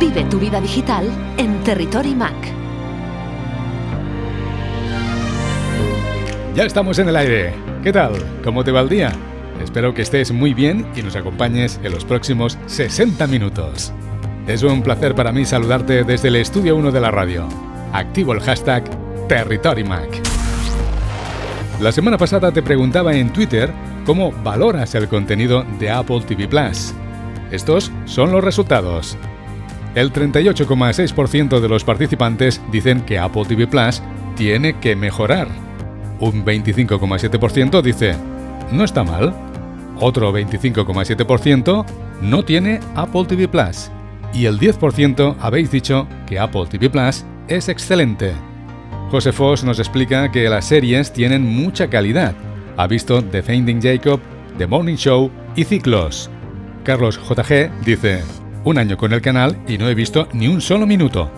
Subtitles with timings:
[0.00, 2.34] Vive tu vida digital en Territory Mac.
[6.54, 7.52] Ya estamos en el aire.
[7.82, 8.12] ¿Qué tal?
[8.44, 9.10] ¿Cómo te va el día?
[9.60, 13.92] Espero que estés muy bien y nos acompañes en los próximos 60 minutos.
[14.46, 17.48] Es un placer para mí saludarte desde el estudio 1 de la radio.
[17.92, 18.84] Activo el hashtag
[19.26, 20.22] TerritoryMac.
[21.80, 23.72] La semana pasada te preguntaba en Twitter
[24.06, 26.94] cómo valoras el contenido de Apple TV Plus.
[27.50, 29.18] Estos son los resultados.
[29.94, 34.02] El 38,6% de los participantes dicen que Apple TV Plus
[34.36, 35.48] tiene que mejorar.
[36.20, 38.14] Un 25,7% dice,
[38.72, 39.34] no está mal.
[40.00, 41.84] Otro 25,7%
[42.22, 43.90] no tiene Apple TV Plus.
[44.32, 48.32] Y el 10% habéis dicho que Apple TV Plus es excelente.
[49.10, 52.34] José Foss nos explica que las series tienen mucha calidad.
[52.76, 54.20] Ha visto The Finding Jacob,
[54.58, 56.30] The Morning Show y Ciclos.
[56.84, 58.22] Carlos JG dice,
[58.68, 61.30] un año con el canal y no he visto ni un solo minuto.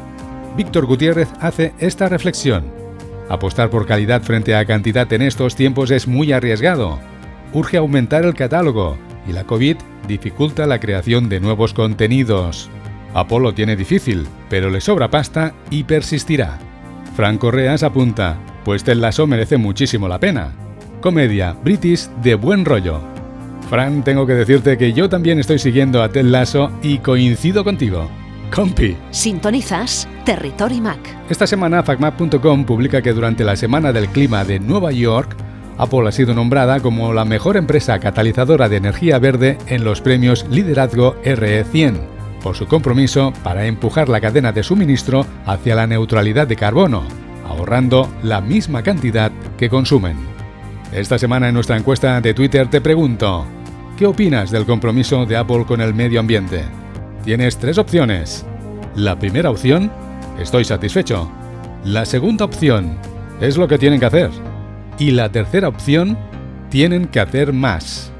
[0.56, 2.64] Víctor Gutiérrez hace esta reflexión.
[3.28, 6.98] Apostar por calidad frente a cantidad en estos tiempos es muy arriesgado.
[7.52, 9.76] Urge aumentar el catálogo y la COVID
[10.08, 12.68] dificulta la creación de nuevos contenidos.
[13.14, 16.58] Apolo tiene difícil, pero le sobra pasta y persistirá.
[17.14, 20.52] Fran Correas apunta, pues Ted Lasso merece muchísimo la pena.
[21.00, 23.19] Comedia British de buen rollo.
[23.70, 28.10] Fran, tengo que decirte que yo también estoy siguiendo a Ted Lasso y coincido contigo.
[28.52, 28.96] Compi.
[29.12, 30.98] Sintonizas Territory Mac.
[31.30, 35.36] Esta semana FacMap.com publica que durante la Semana del Clima de Nueva York,
[35.78, 40.44] Apple ha sido nombrada como la mejor empresa catalizadora de energía verde en los premios
[40.50, 41.94] Liderazgo RE100
[42.42, 47.04] por su compromiso para empujar la cadena de suministro hacia la neutralidad de carbono,
[47.46, 50.16] ahorrando la misma cantidad que consumen.
[50.92, 53.46] Esta semana en nuestra encuesta de Twitter te pregunto,
[54.00, 56.64] ¿qué opinas del compromiso de Apple con el medio ambiente?
[57.22, 58.46] Tienes tres opciones.
[58.96, 59.92] La primera opción,
[60.38, 61.30] estoy satisfecho.
[61.84, 62.96] La segunda opción,
[63.42, 64.30] es lo que tienen que hacer.
[64.98, 66.16] Y la tercera opción,
[66.70, 68.10] tienen que hacer más.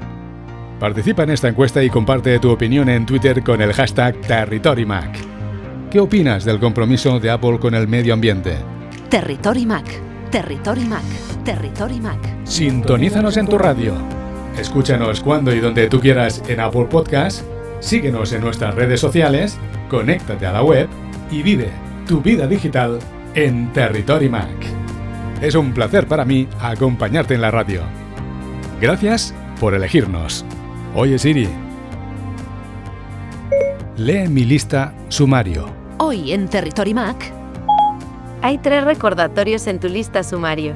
[0.79, 5.17] Participa en esta encuesta y comparte tu opinión en Twitter con el hashtag TerritoryMac.
[5.89, 8.53] ¿Qué opinas del compromiso de Apple con el medio ambiente?
[9.09, 9.85] Territory Mac.
[10.29, 11.03] Territory Mac.
[11.43, 12.19] Territory Mac.
[12.45, 14.20] Sintonízanos en tu radio.
[14.57, 17.43] Escúchanos cuando y donde tú quieras en Apple Podcast.
[17.79, 19.57] Síguenos en nuestras redes sociales.
[19.89, 20.87] Conéctate a la web
[21.31, 21.69] y vive
[22.07, 22.99] tu vida digital
[23.33, 24.49] en Territory Mac.
[25.41, 27.81] Es un placer para mí acompañarte en la radio.
[28.79, 30.45] Gracias por elegirnos.
[30.93, 31.47] Oye Siri,
[33.97, 35.67] lee mi lista sumario.
[35.97, 37.33] Hoy en Territory Mac.
[38.41, 40.75] Hay tres recordatorios en tu lista sumario.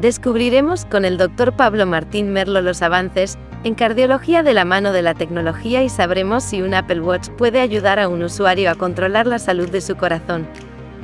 [0.00, 5.02] Descubriremos con el doctor Pablo Martín Merlo los avances en cardiología de la mano de
[5.02, 9.26] la tecnología y sabremos si un Apple Watch puede ayudar a un usuario a controlar
[9.26, 10.46] la salud de su corazón.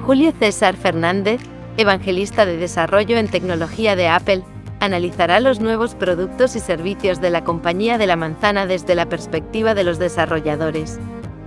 [0.07, 1.41] Julio César Fernández,
[1.77, 4.45] evangelista de desarrollo en tecnología de Apple,
[4.79, 9.75] analizará los nuevos productos y servicios de la compañía de la manzana desde la perspectiva
[9.75, 11.01] de los desarrolladores.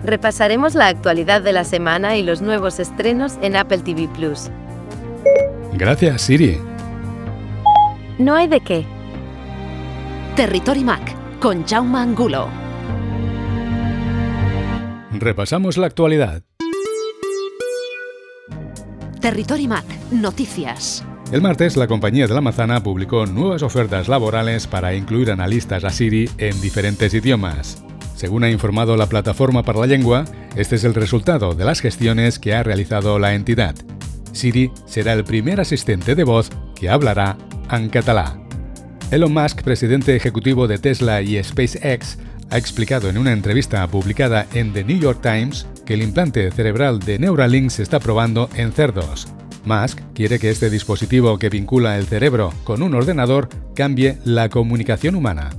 [0.03, 4.49] Repasaremos la actualidad de la semana y los nuevos estrenos en Apple TV Plus.
[5.73, 6.59] Gracias, Siri.
[8.19, 8.83] No hay de qué.
[10.35, 12.47] Territory Mac con Jaume Angulo.
[15.11, 16.41] Repasamos la actualidad.
[19.21, 21.05] Territory Mac, noticias.
[21.31, 25.91] El martes, la compañía de la manzana publicó nuevas ofertas laborales para incluir analistas a
[25.91, 27.83] Siri en diferentes idiomas.
[28.15, 32.39] Según ha informado la Plataforma para la Lengua, este es el resultado de las gestiones
[32.39, 33.75] que ha realizado la entidad.
[34.31, 37.37] Siri será el primer asistente de voz que hablará
[37.71, 38.39] en catalá.
[39.11, 42.17] Elon Musk, presidente ejecutivo de Tesla y SpaceX,
[42.49, 46.99] ha explicado en una entrevista publicada en The New York Times que el implante cerebral
[46.99, 49.27] de Neuralink se está probando en cerdos.
[49.65, 55.15] Musk quiere que este dispositivo que vincula el cerebro con un ordenador cambie la comunicación
[55.15, 55.49] humana.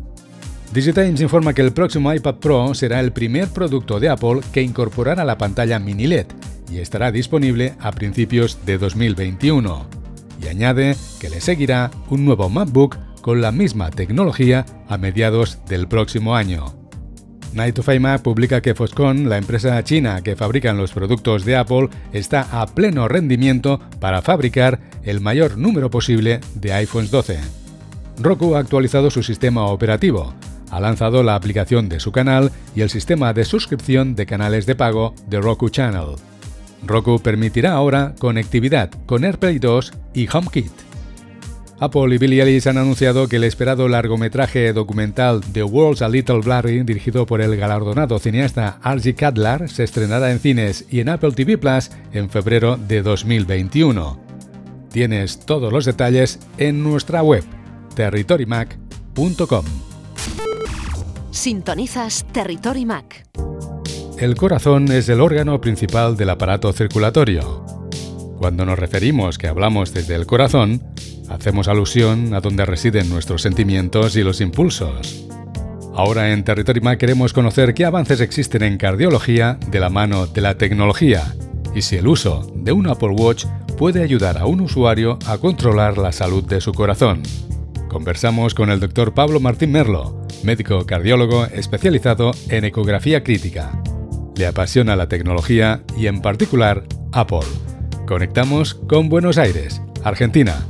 [0.72, 5.25] DigiTimes informa que el próximo iPad Pro será el primer producto de Apple que incorporará
[5.25, 6.26] la pantalla mini LED
[6.70, 9.97] y estará disponible a principios de 2021.
[10.43, 15.88] Y añade que le seguirá un nuevo MacBook con la misma tecnología a mediados del
[15.88, 16.75] próximo año.
[17.52, 21.88] Night of iMac publica que Foxconn, la empresa china que fabrica los productos de Apple,
[22.12, 27.38] está a pleno rendimiento para fabricar el mayor número posible de iPhones 12.
[28.20, 30.34] Roku ha actualizado su sistema operativo,
[30.70, 34.75] ha lanzado la aplicación de su canal y el sistema de suscripción de canales de
[34.75, 36.17] pago de Roku Channel.
[36.84, 40.72] Roku permitirá ahora conectividad con AirPlay 2 y HomeKit.
[41.80, 46.40] Apple y Billie Eilish han anunciado que el esperado largometraje documental The World's a Little
[46.40, 51.32] Blurry, dirigido por el galardonado cineasta Archie Cadlar, se estrenará en cines y en Apple
[51.32, 54.19] TV Plus en febrero de 2021.
[54.90, 57.44] Tienes todos los detalles en nuestra web
[57.94, 59.64] territorymac.com.
[61.31, 63.24] Sintonizas Territory Mac.
[64.19, 67.65] El corazón es el órgano principal del aparato circulatorio.
[68.38, 70.82] Cuando nos referimos que hablamos desde el corazón,
[71.29, 75.29] hacemos alusión a donde residen nuestros sentimientos y los impulsos.
[75.94, 80.41] Ahora en Territory Mac queremos conocer qué avances existen en cardiología de la mano de
[80.41, 81.37] la tecnología
[81.73, 83.44] y si el uso de un Apple Watch
[83.76, 87.23] puede ayudar a un usuario a controlar la salud de su corazón.
[87.88, 93.81] Conversamos con el doctor Pablo Martín Merlo, médico cardiólogo especializado en ecografía crítica.
[94.38, 97.40] Le apasiona la tecnología y en particular Apple.
[98.06, 100.64] Conectamos con Buenos Aires, Argentina.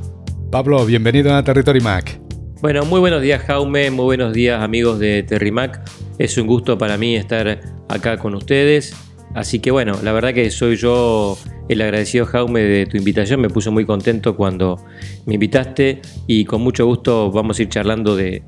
[0.50, 2.18] Pablo, bienvenido a Territory Mac.
[2.62, 5.82] Bueno, muy buenos días Jaume, muy buenos días amigos de Terrimac.
[6.18, 7.60] Es un gusto para mí estar
[7.90, 8.96] acá con ustedes.
[9.34, 11.36] Así que bueno, la verdad que soy yo
[11.68, 13.38] el agradecido Jaume de tu invitación.
[13.42, 14.82] Me puso muy contento cuando
[15.26, 18.42] me invitaste y con mucho gusto vamos a ir charlando de,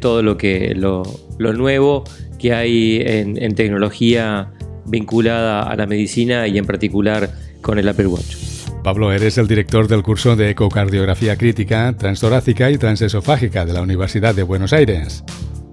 [0.00, 1.02] todo lo, que, lo,
[1.38, 2.04] nuevo
[2.38, 4.52] que hay en tecnología
[4.86, 7.30] vinculada a la medicina y en particular
[7.60, 8.36] con el Apple Watch.
[8.82, 14.34] Pablo, eres el director del curso de ecocardiografía crítica, transtorácica y transesofágica de la Universidad
[14.34, 15.22] de Buenos Aires.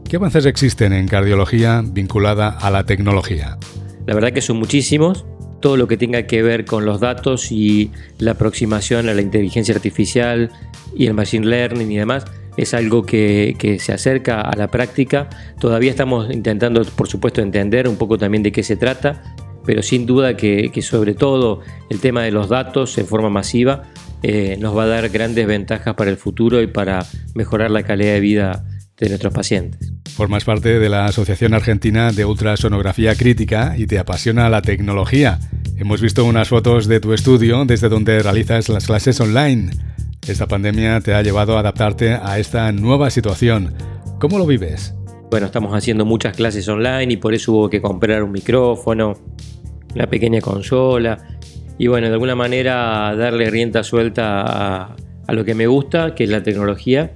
[0.07, 3.57] ¿Qué avances existen en cardiología vinculada a la tecnología?
[4.06, 5.25] La verdad que son muchísimos.
[5.59, 9.75] Todo lo que tenga que ver con los datos y la aproximación a la inteligencia
[9.75, 10.51] artificial
[10.95, 12.25] y el machine learning y demás
[12.57, 15.29] es algo que, que, se acerca a la práctica.
[15.59, 19.21] Todavía estamos intentando, por supuesto, entender un poco también de qué se trata
[19.69, 21.61] pero sin duda que, sobre todo
[21.91, 23.83] el tema de los datos en forma masiva
[24.23, 27.05] eh, nos va a dar grandes ventajas para el futuro y para
[27.35, 28.65] mejorar la calidad de vida
[28.97, 29.93] de nuestros pacientes.
[30.15, 35.39] Formas parte de la Asociación Argentina de Ultrasonografía Crítica y te apasiona la tecnología.
[35.77, 39.69] Hemos visto unas fotos de tu estudio desde donde realizas las clases online.
[40.27, 43.74] Esta pandemia te ha llevado a adaptarte a esta nueva situación.
[44.19, 44.94] ¿Cómo lo vives?
[45.31, 49.13] Bueno, estamos haciendo muchas clases online y por eso hubo que comprar un micrófono,
[49.95, 51.39] una pequeña consola
[51.80, 54.95] y bueno, de alguna manera darle rienda suelta
[55.25, 57.13] a, lo que me gusta, que es la tecnología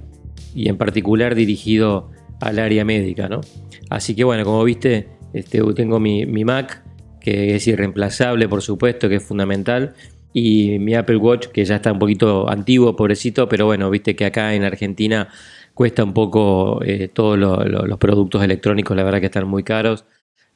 [0.54, 2.10] y en particular dirigido
[2.40, 3.42] al área médica, ¿no?
[3.90, 6.82] Así que bueno, como viste, este, tengo mi, Mac,
[7.20, 9.94] que es irreemplazable, por supuesto, que es fundamental,
[10.36, 14.24] y mi Apple Watch, que ya está un poquito antiguo, pobrecito, pero bueno, viste que
[14.26, 15.28] acá en Argentina
[15.74, 20.04] cuesta un poco eh, todos los productos electrónicos, la verdad que están muy caros,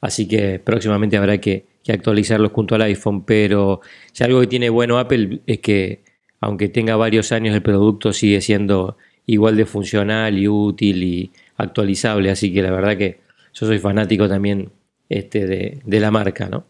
[0.01, 3.81] así que próximamente habrá que, actualizarlos junto al iPhone, pero
[4.13, 6.03] si algo que tiene bueno Apple es que
[6.39, 12.29] aunque tenga varios años el producto sigue siendo igual de funcional y útil y actualizable,
[12.29, 13.21] así que la verdad que
[13.53, 14.71] yo soy fanático también
[15.09, 16.65] este, de la marca, ¿no?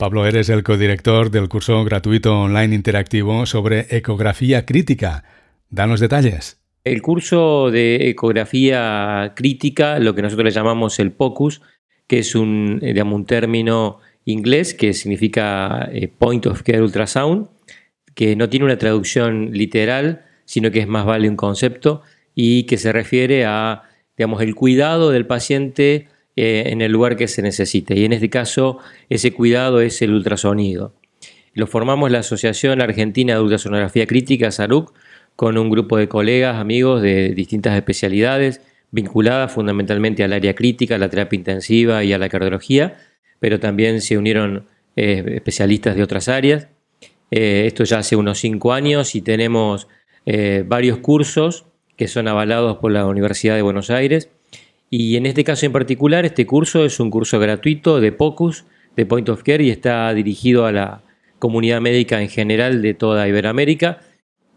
[0.00, 5.24] Pablo, eres el codirector del curso gratuito online interactivo sobre ecografía crítica.
[5.68, 6.58] Danos detalles.
[6.84, 11.60] El curso de ecografía crítica, lo que nosotros le llamamos el POCUS,
[12.06, 17.48] que es un, digamos, un término inglés que significa eh, Point of Care Ultrasound,
[18.14, 22.00] que no tiene una traducción literal, sino que es más vale un concepto
[22.34, 23.82] y que se refiere a
[24.16, 27.98] digamos, el cuidado del paciente eh, en el lugar que se necesite.
[27.98, 28.78] Y en este caso,
[29.08, 30.94] ese cuidado es el ultrasonido.
[31.54, 34.92] Lo formamos la Asociación Argentina de Ultrasonografía Crítica, SARUC,
[35.34, 38.60] con un grupo de colegas, amigos de distintas especialidades,
[38.92, 42.98] vinculadas fundamentalmente al área crítica, a la terapia intensiva y a la cardiología,
[43.40, 46.68] pero también se unieron eh, especialistas de otras áreas.
[47.30, 49.88] Eh, esto ya hace unos cinco años y tenemos
[50.66, 54.30] varios cursos que son avalados por la Universidad de Buenos Aires.
[54.92, 58.64] Y en este caso en particular, este curso es un curso gratuito de POCUS,
[58.96, 61.04] de Point of Care, y está dirigido a la
[61.38, 64.00] comunidad médica en general de toda Iberoamérica.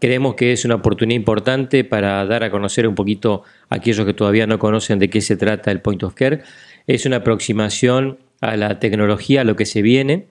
[0.00, 4.12] Creemos que es una oportunidad importante para dar a conocer un poquito a aquellos que
[4.12, 6.42] todavía no conocen de qué se trata el Point of Care.
[6.88, 10.26] Es una aproximación a la tecnología, a lo que se viene,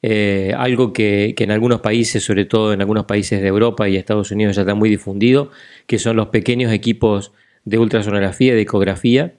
[0.00, 4.30] eh, algo que, en algunos países, sobre todo en algunos países de Europa y Estados
[4.30, 5.50] Unidos ya está muy difundido,
[5.86, 7.32] que son los pequeños equipos
[7.64, 9.34] de ultrasonografía y de ecografía,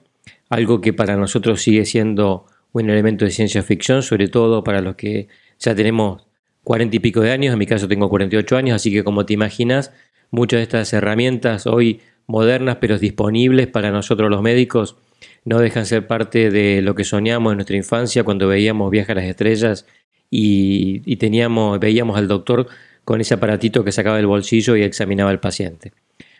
[0.48, 4.96] algo que para nosotros sigue siendo un elemento de ciencia ficción, sobre todo para los
[4.96, 5.28] que
[5.58, 6.26] ya tenemos
[6.62, 9.34] cuarenta y pico de años, en mi caso tengo 48 años, así que como te
[9.34, 9.92] imaginas,
[10.30, 14.96] muchas de estas herramientas hoy modernas pero disponibles para nosotros los médicos
[15.44, 19.16] no dejan ser parte de lo que soñamos en nuestra infancia cuando veíamos Viaje a
[19.16, 19.86] las Estrellas
[20.30, 22.66] y, teníamos, veíamos al doctor
[23.04, 25.92] con ese aparatito que sacaba del bolsillo y examinaba al paciente.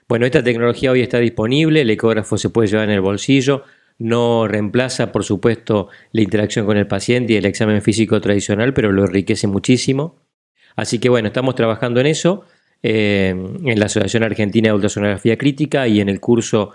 [0.08, 3.64] Bueno, esta tecnología hoy está disponible, el ecógrafo se puede llevar en el bolsillo,
[3.98, 8.92] no reemplaza, por supuesto, la interacción con el paciente y el examen físico tradicional, pero
[8.92, 10.16] lo enriquece muchísimo.
[10.76, 12.44] Así que bueno, estamos trabajando en eso,
[12.82, 16.72] eh, en la Asociación Argentina de Ultrasonografía Crítica y en el curso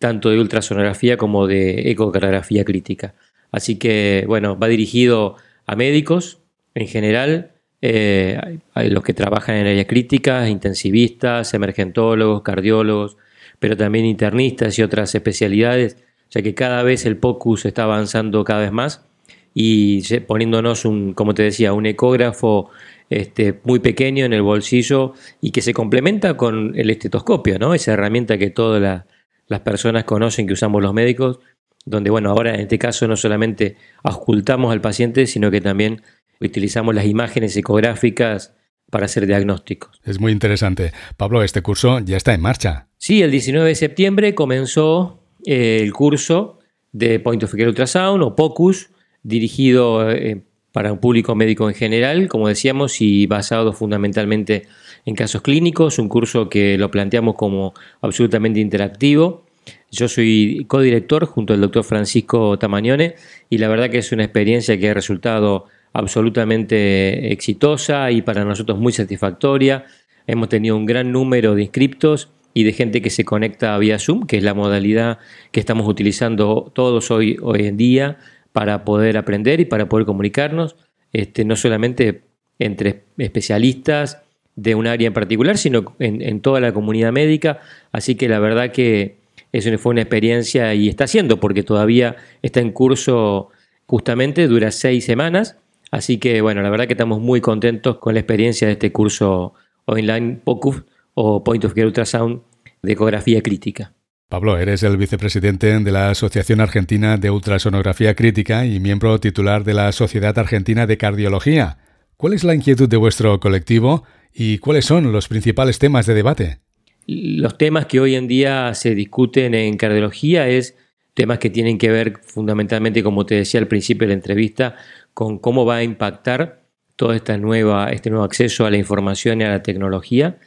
[0.00, 3.14] tanto de ultrasonografía como de ecocardiografía crítica.
[3.52, 5.36] Así que bueno, va dirigido
[5.66, 6.40] a médicos
[6.74, 7.51] en general,
[7.84, 13.16] eh, a los que trabajan en áreas críticas, intensivistas, emergentólogos, cardiólogos,
[13.58, 15.96] pero también internistas y otras especialidades,
[16.30, 19.04] ya que cada vez el POCUS está avanzando cada vez más
[19.52, 22.70] y poniéndonos un, como te decía, un ecógrafo
[23.10, 27.74] este, muy pequeño en el bolsillo y que se complementa con el estetoscopio, ¿no?
[27.74, 29.04] Esa herramienta que todas
[29.48, 31.40] las personas conocen que usamos los médicos,
[31.84, 36.02] donde, bueno, ahora en este caso no solamente ocultamos al paciente, sino que también
[36.46, 38.54] utilizamos las imágenes ecográficas
[38.90, 40.00] para hacer diagnósticos.
[40.04, 40.92] Es muy interesante.
[41.16, 42.88] Pablo, este curso ya está en marcha.
[42.98, 46.58] Sí, el 19 de septiembre comenzó eh, el curso
[46.92, 48.90] de Point of Care Ultrasound o POCUS,
[49.22, 54.66] dirigido eh, para un público médico en general, como decíamos, y basado fundamentalmente
[55.04, 59.46] en casos clínicos, un curso que lo planteamos como absolutamente interactivo.
[59.90, 63.14] Yo soy codirector junto al doctor Francisco Tamañone
[63.50, 68.78] y la verdad que es una experiencia que ha resultado absolutamente exitosa y para nosotros
[68.78, 69.84] muy satisfactoria.
[70.26, 74.26] Hemos tenido un gran número de inscriptos y de gente que se conecta vía Zoom,
[74.26, 75.18] que es la modalidad
[75.50, 78.18] que estamos utilizando todos hoy, hoy en día
[78.52, 80.76] para poder aprender y para poder comunicarnos,
[81.12, 82.22] este, no solamente
[82.58, 84.22] entre especialistas
[84.54, 87.60] de un área en particular, sino en, toda la comunidad médica.
[87.90, 89.16] Así que la verdad que
[89.52, 93.48] eso fue una experiencia y está siendo, porque todavía está en curso
[93.86, 95.56] justamente, dura seis semanas.
[95.92, 99.52] Así que bueno, la verdad que estamos muy contentos con la experiencia de este curso
[99.84, 100.80] online POCUF
[101.14, 102.40] o Point of Care Ultrasound
[102.82, 103.92] de ecografía crítica.
[104.30, 109.74] Pablo, eres el vicepresidente de la Asociación Argentina de Ultrasonografía Crítica y miembro titular de
[109.74, 111.76] la Sociedad Argentina de Cardiología.
[112.16, 116.60] ¿Cuál es la inquietud de vuestro colectivo y cuáles son los principales temas de debate?
[117.06, 120.74] Los temas que hoy en día se discuten en cardiología es
[121.12, 124.76] temas que tienen que ver fundamentalmente, como te decía al principio de la entrevista,
[125.14, 126.62] con cómo va a impactar
[126.96, 130.38] todo esta nueva, este nuevo acceso a la información y a la tecnología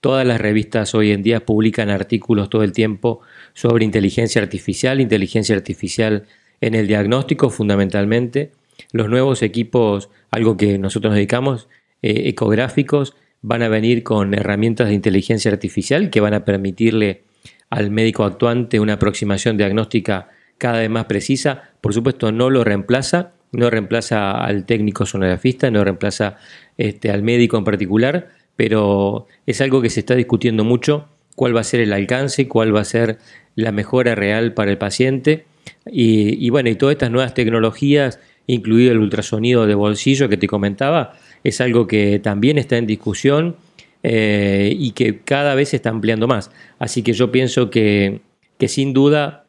[0.00, 3.20] Todas las revistas hoy en día publican artículos todo el tiempo
[3.52, 6.24] sobre inteligencia artificial, inteligencia artificial
[6.60, 8.52] en el diagnóstico fundamentalmente.
[8.92, 11.68] Los nuevos equipos, algo que nosotros nos dedicamos,
[12.02, 17.24] eh, ecográficos, van a venir con herramientas de inteligencia artificial que van a permitirle
[17.68, 21.70] al médico actuante una aproximación diagnóstica cada vez más precisa.
[21.80, 26.36] Por supuesto, no lo reemplaza, no reemplaza al técnico sonografista, no reemplaza
[26.76, 31.60] este, al médico en particular, pero es algo que se está discutiendo mucho, cuál va
[31.60, 33.18] a ser el alcance, cuál va a ser
[33.54, 35.46] la mejora real para el paciente.
[35.86, 41.14] Y, bueno, y todas estas nuevas tecnologías, incluido el ultrasonido de bolsillo que te comentaba,
[41.44, 43.56] es algo que también está en discusión
[44.02, 46.50] eh, y que cada vez se está ampliando más.
[46.78, 48.20] Así que yo pienso que,
[48.66, 49.46] sin duda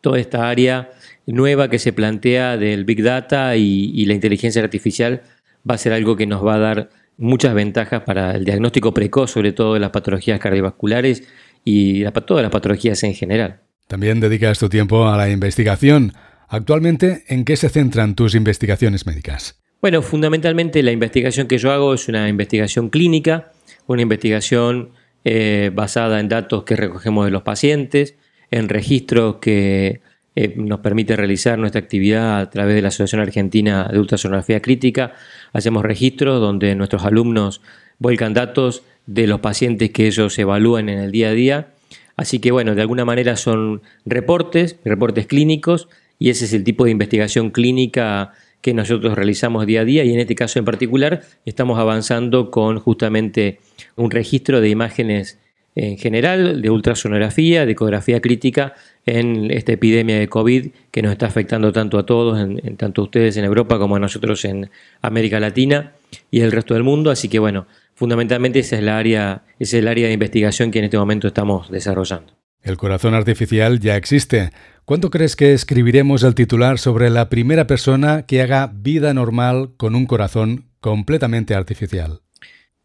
[0.00, 0.92] toda esta área
[1.32, 5.22] nueva que se plantea del Big Data y, y la inteligencia artificial
[5.68, 9.32] va a ser algo que nos va a dar muchas ventajas para el diagnóstico precoz,
[9.32, 11.24] sobre todo de las patologías cardiovasculares
[11.64, 13.60] y todas las patologías en general.
[13.88, 16.12] También dedicas tu tiempo a la investigación.
[16.48, 19.60] Actualmente, ¿en qué se centran tus investigaciones médicas?
[19.80, 23.52] Bueno, fundamentalmente la investigación que yo hago es una investigación clínica,
[23.86, 24.90] una investigación
[25.24, 28.14] eh, basada en datos que recogemos de los pacientes,
[28.50, 30.00] en registros que
[30.40, 35.14] eh, nos permite realizar nuestra actividad a través de la Asociación Argentina de Ultrasonografía Crítica.
[35.52, 37.60] Hacemos registros donde nuestros alumnos
[37.98, 41.68] vuelcan datos de los pacientes que ellos evalúan en el día a día.
[42.16, 45.88] Así que bueno, de alguna manera son reportes, reportes clínicos,
[46.20, 48.30] y ese es el tipo de investigación clínica
[48.60, 52.78] que nosotros realizamos día a día y en este caso en particular estamos avanzando con
[52.78, 53.58] justamente
[53.96, 55.40] un registro de imágenes
[55.78, 58.74] en general, de ultrasonografía, de ecografía crítica
[59.06, 63.04] en esta epidemia de COVID que nos está afectando tanto a todos, en, tanto a
[63.04, 64.70] ustedes en Europa como a nosotros en
[65.02, 65.92] América Latina
[66.30, 67.10] y el resto del mundo.
[67.10, 70.80] Así que bueno, fundamentalmente esa es, la área, esa es el área de investigación que
[70.80, 72.32] en este momento estamos desarrollando.
[72.60, 74.50] El corazón artificial ya existe.
[74.84, 79.94] ¿Cuánto crees que escribiremos el titular sobre la primera persona que haga vida normal con
[79.94, 82.20] un corazón completamente artificial?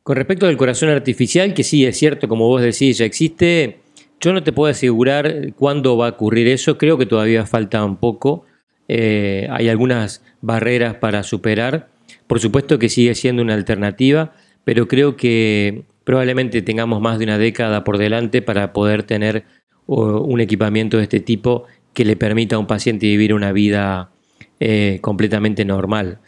[0.03, 3.77] Con respecto al corazón artificial, que sí es cierto, como vos decís, ya existe,
[4.19, 7.95] yo no te puedo asegurar cuándo va a ocurrir eso, creo que todavía falta un
[7.95, 8.43] poco,
[8.89, 11.87] eh, hay algunas barreras para superar,
[12.27, 14.33] por supuesto que sigue siendo una alternativa,
[14.65, 19.45] pero creo que probablemente tengamos más de una década por delante para poder tener
[19.85, 24.11] un equipamiento de este tipo que le permita a un paciente vivir una vida
[24.59, 26.19] eh, completamente normal.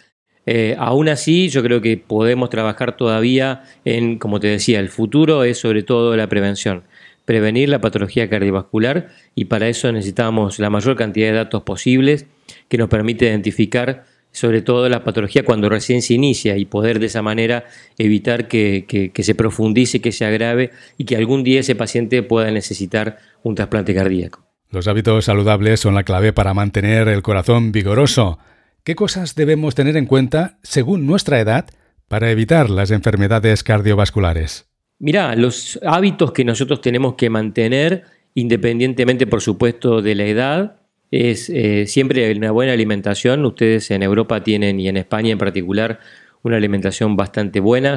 [0.45, 5.43] Eh, aún así, yo creo que podemos trabajar todavía en, como te decía, el futuro
[5.43, 6.83] es sobre todo la prevención.
[7.25, 12.27] Prevenir la patología cardiovascular y para eso necesitamos la mayor cantidad de datos posibles
[12.67, 17.05] que nos permite identificar sobre todo la patología cuando recién se inicia y poder de
[17.05, 17.63] esa manera
[17.97, 22.51] evitar que, que, se profundice, que se agrave y que algún día ese paciente pueda
[22.51, 24.43] necesitar un trasplante cardíaco.
[24.71, 28.37] Los hábitos saludables son la clave para mantener el corazón vigoroso.
[28.85, 31.65] ¿Qué cosas debemos tener en cuenta según nuestra edad
[32.07, 34.69] para evitar las enfermedades cardiovasculares?
[34.99, 38.03] Mira, los hábitos que nosotros tenemos que mantener,
[38.35, 40.75] independientemente por supuesto de la edad,
[41.09, 43.43] es eh, siempre una buena alimentación.
[43.43, 45.99] Ustedes en Europa tienen y en España en particular
[46.43, 47.95] una alimentación bastante buena,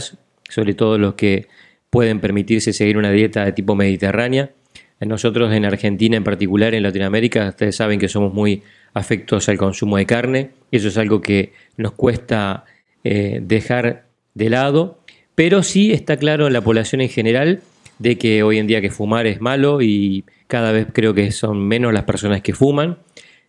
[0.49, 1.49] sobre todo los que
[1.91, 4.53] pueden permitirse seguir una dieta de tipo mediterránea.
[5.01, 8.63] Nosotros en Argentina en particular, en Latinoamérica, ustedes saben que somos muy
[8.95, 10.51] afectos al consumo de carne.
[10.73, 12.65] Eso es algo que nos cuesta
[13.05, 14.99] eh, dejar de lado,
[15.35, 17.61] pero sí está claro en la población en general
[17.99, 21.59] de que hoy en día que fumar es malo y cada vez creo que son
[21.67, 22.99] menos las personas que fuman,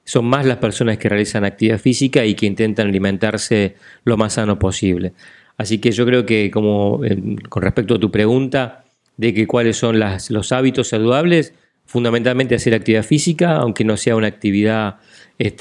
[0.04, 4.58] son más las personas que realizan actividad física y que intentan alimentarse lo más sano
[4.60, 5.14] posible.
[5.58, 8.86] Así que yo creo que como eh, con respecto a tu pregunta,
[9.20, 11.54] de que cuáles son los hábitos saludables,
[11.86, 14.96] fundamentalmente hacer actividad física, aunque no sea una actividad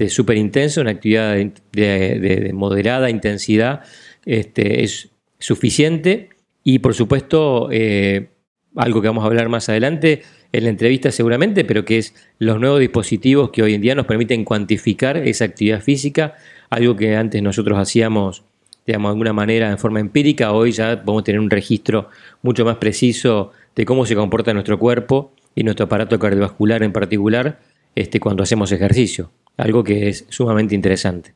[0.08, 1.34] súper este, intensa, una actividad
[1.72, 3.80] de, moderada intensidad,
[4.24, 5.08] este, es
[5.40, 6.28] suficiente.
[6.62, 8.28] Y por supuesto, eh,
[8.76, 10.22] algo que vamos a hablar más adelante
[10.52, 14.06] en la entrevista seguramente, pero que es los nuevos dispositivos que hoy en día nos
[14.06, 16.36] permiten cuantificar esa actividad física,
[16.70, 18.44] algo que antes nosotros hacíamos
[18.88, 22.08] digamos, de alguna manera en forma empírica, hoy ya podemos tener un registro
[22.42, 27.60] mucho más preciso de cómo se comporta nuestro cuerpo y nuestro aparato cardiovascular en particular
[27.94, 31.34] este, cuando hacemos ejercicio, algo que es sumamente interesante.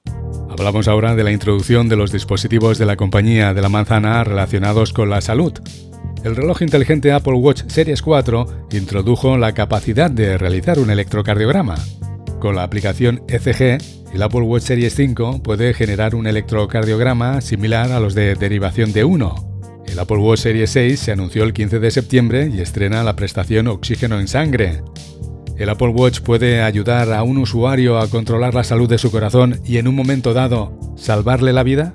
[0.48, 4.92] Hablamos ahora de la introducción de los dispositivos de la compañía de la manzana relacionados
[4.92, 5.52] con la salud.
[6.24, 11.74] El reloj inteligente Apple Watch Series 4 introdujo la capacidad de realizar un electrocardiograma.
[12.38, 13.78] Con la aplicación ECG,
[14.14, 19.04] el Apple Watch Series 5 puede generar un electrocardiograma similar a los de derivación de
[19.04, 19.51] 1.
[19.86, 23.68] El Apple Watch Series 6 se anunció el 15 de septiembre y estrena la prestación
[23.68, 24.82] Oxígeno en Sangre.
[25.58, 29.60] El Apple Watch puede ayudar a un usuario a controlar la salud de su corazón
[29.64, 31.94] y en un momento dado salvarle la vida.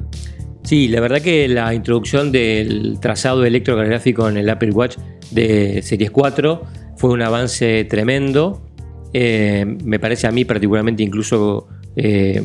[0.63, 4.97] Sí, la verdad que la introducción del trazado electrocardiográfico en el Apple Watch
[5.32, 6.63] de Series 4
[6.97, 8.67] fue un avance tremendo
[9.13, 11.67] eh, me parece a mí particularmente incluso
[11.99, 12.41] eh,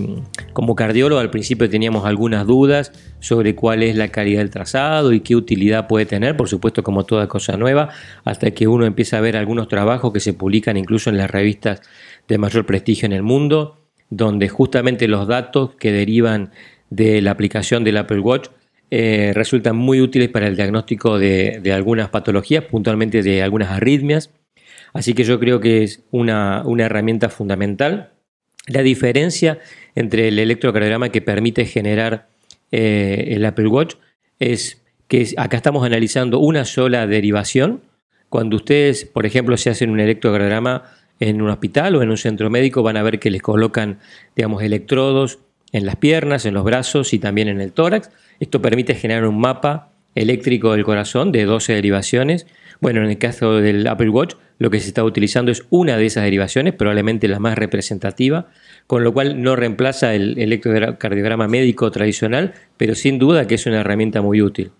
[0.54, 5.20] como cardiólogo al principio teníamos algunas dudas sobre cuál es la calidad del trazado y
[5.20, 7.90] qué utilidad puede tener, por supuesto como toda cosa nueva,
[8.24, 11.82] hasta que uno empieza a ver algunos trabajos que se publican incluso en las revistas
[12.28, 13.78] de mayor prestigio en el mundo,
[14.10, 16.50] donde justamente los datos que derivan
[16.90, 18.48] de la aplicación del Apple Watch
[18.90, 24.30] eh, resultan muy útiles para el diagnóstico de algunas patologías, puntualmente de algunas arritmias
[24.92, 28.11] Así que yo creo que es una, herramienta fundamental.
[28.66, 29.58] La diferencia
[29.94, 32.28] entre el electrocardiograma que permite generar
[32.70, 33.94] eh, el Apple Watch
[34.38, 37.82] es que acá estamos analizando una sola derivación.
[38.28, 40.84] Cuando ustedes, por ejemplo, se hacen un electrocardiograma
[41.20, 43.98] en un hospital o en un centro médico, van a ver que les colocan,
[44.34, 45.38] digamos, electrodos
[45.72, 48.10] en las piernas, en los brazos y también en el tórax.
[48.40, 52.46] Esto permite generar un mapa eléctrico del corazón de 12 derivaciones.
[52.82, 56.06] Bueno, en el caso del Apple Watch lo que se está utilizando es una de
[56.06, 58.48] esas derivaciones, probablemente la más representativa,
[58.88, 63.82] con lo cual no reemplaza el electrocardiograma médico tradicional, pero sin duda que es una
[63.82, 64.72] herramienta muy útil.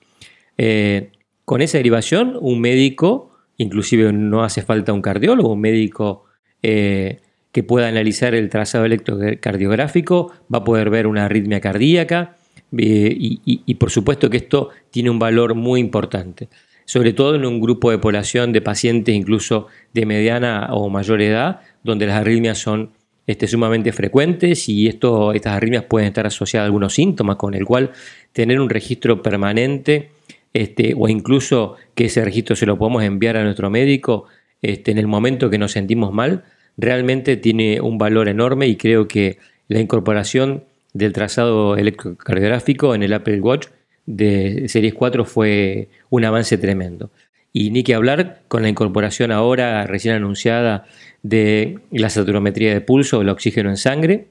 [0.59, 1.13] Eh,
[1.45, 6.25] con esa derivación, un médico, inclusive no hace falta un cardiólogo, un médico
[6.61, 7.21] eh,
[7.53, 12.35] que pueda analizar el trazado electrocardiográfico, va a poder ver una arritmia cardíaca
[12.77, 16.49] eh, y por supuesto que esto tiene un valor muy importante
[16.93, 21.61] sobre todo en un grupo de población de pacientes incluso de mediana o mayor edad,
[21.83, 22.91] donde las arritmias son
[23.27, 27.65] este, sumamente frecuentes y esto, estas arritmias pueden estar asociadas a algunos síntomas, con el
[27.65, 27.93] cual
[28.35, 30.11] tener un registro permanente
[30.53, 34.27] este, o incluso que ese registro se lo podemos enviar a nuestro médico
[34.61, 36.45] este, en el momento que nos sentimos mal,
[36.77, 43.15] realmente tiene un valor enorme y creo que la incorporación del trazado electrocardiográfico en el
[43.15, 43.69] Apple Watch
[44.17, 47.11] de Series 4 fue un avance tremendo.
[47.53, 50.87] Y ni que hablar con la incorporación ahora recién anunciada
[51.23, 54.29] de la saturometría de pulso el oxígeno en sangre,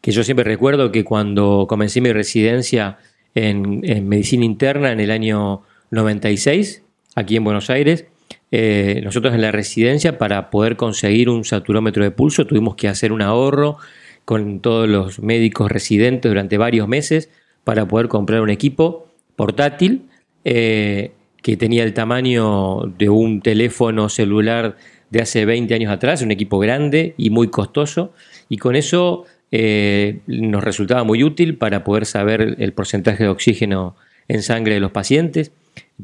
[0.00, 2.98] que yo siempre recuerdo que cuando comencé mi residencia
[3.34, 6.82] en, medicina interna en el año 96,
[7.14, 8.06] aquí en Buenos Aires.
[8.52, 13.12] Eh, nosotros en la residencia, para poder conseguir un saturómetro de pulso, tuvimos que hacer
[13.12, 13.76] un ahorro
[14.24, 17.30] con todos los médicos residentes durante varios meses
[17.64, 20.08] para poder comprar un equipo portátil
[20.44, 24.76] eh, que tenía el tamaño de un teléfono celular
[25.10, 28.12] de hace 20 años atrás, un equipo grande y muy costoso,
[28.48, 33.96] y con eso eh, nos resultaba muy útil para poder saber el porcentaje de oxígeno
[34.28, 35.50] en sangre de los pacientes,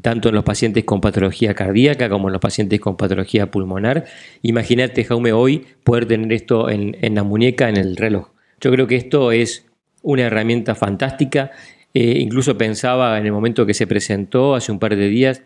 [0.01, 4.05] tanto en los pacientes con patología cardíaca como en los pacientes con patología pulmonar.
[4.41, 8.29] Imagínate, Jaume, hoy poder tener esto en, la muñeca, en el reloj.
[8.59, 9.66] Yo creo que esto es
[10.07, 11.51] una herramienta fantástica.
[11.93, 15.43] Eh, incluso pensaba en el momento que se presentó hace un par de días,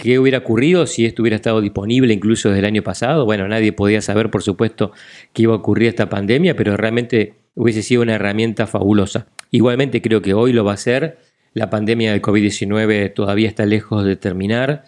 [0.00, 3.24] ¿Qué hubiera ocurrido si esto hubiera estado disponible incluso desde el año pasado?
[3.24, 4.92] Bueno, nadie podía saber, por supuesto,
[5.32, 9.26] que iba a ocurrir esta pandemia, pero realmente hubiese sido una herramienta fabulosa.
[9.50, 11.18] Igualmente creo que hoy lo va a ser.
[11.52, 14.84] La pandemia de COVID-19 todavía está lejos de terminar.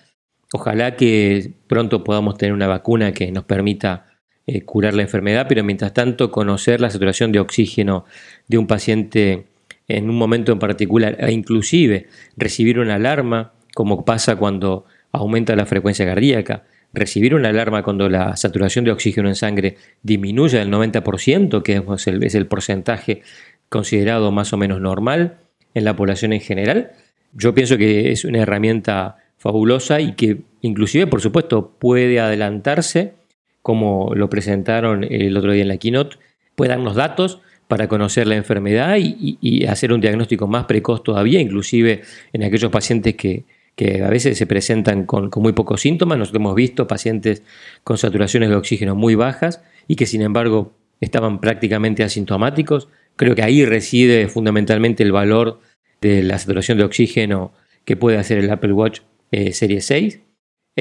[0.52, 4.09] Ojalá que pronto podamos tener una vacuna que nos permita
[4.52, 8.04] eh, curar la enfermedad, pero mientras tanto conocer la saturación de oxígeno
[8.48, 9.44] de un paciente
[9.86, 15.66] en un momento en particular e inclusive recibir una alarma, como pasa cuando aumenta la
[15.66, 21.62] frecuencia cardíaca, recibir una alarma cuando la saturación de oxígeno en sangre disminuye del 90%,
[21.62, 23.22] que es el, es el porcentaje
[23.68, 25.38] considerado más o menos normal
[25.74, 26.92] en la población en general,
[27.32, 33.14] yo pienso que es una herramienta fabulosa y que inclusive, por supuesto, puede adelantarse,
[33.62, 36.16] como lo presentaron el otro día en la keynote,
[36.54, 42.02] puede darnos datos para conocer la enfermedad y, hacer un diagnóstico más precoz todavía, inclusive
[42.32, 43.44] en aquellos pacientes que,
[43.76, 46.18] que a veces se presentan con, muy pocos síntomas.
[46.18, 47.42] Nosotros hemos visto pacientes
[47.84, 52.88] con saturaciones de oxígeno muy bajas y que sin embargo estaban prácticamente asintomáticos.
[53.16, 55.60] Creo que ahí reside fundamentalmente el valor
[56.00, 57.52] de la saturación de oxígeno
[57.84, 60.20] que puede hacer el Apple Watch eh, Serie 6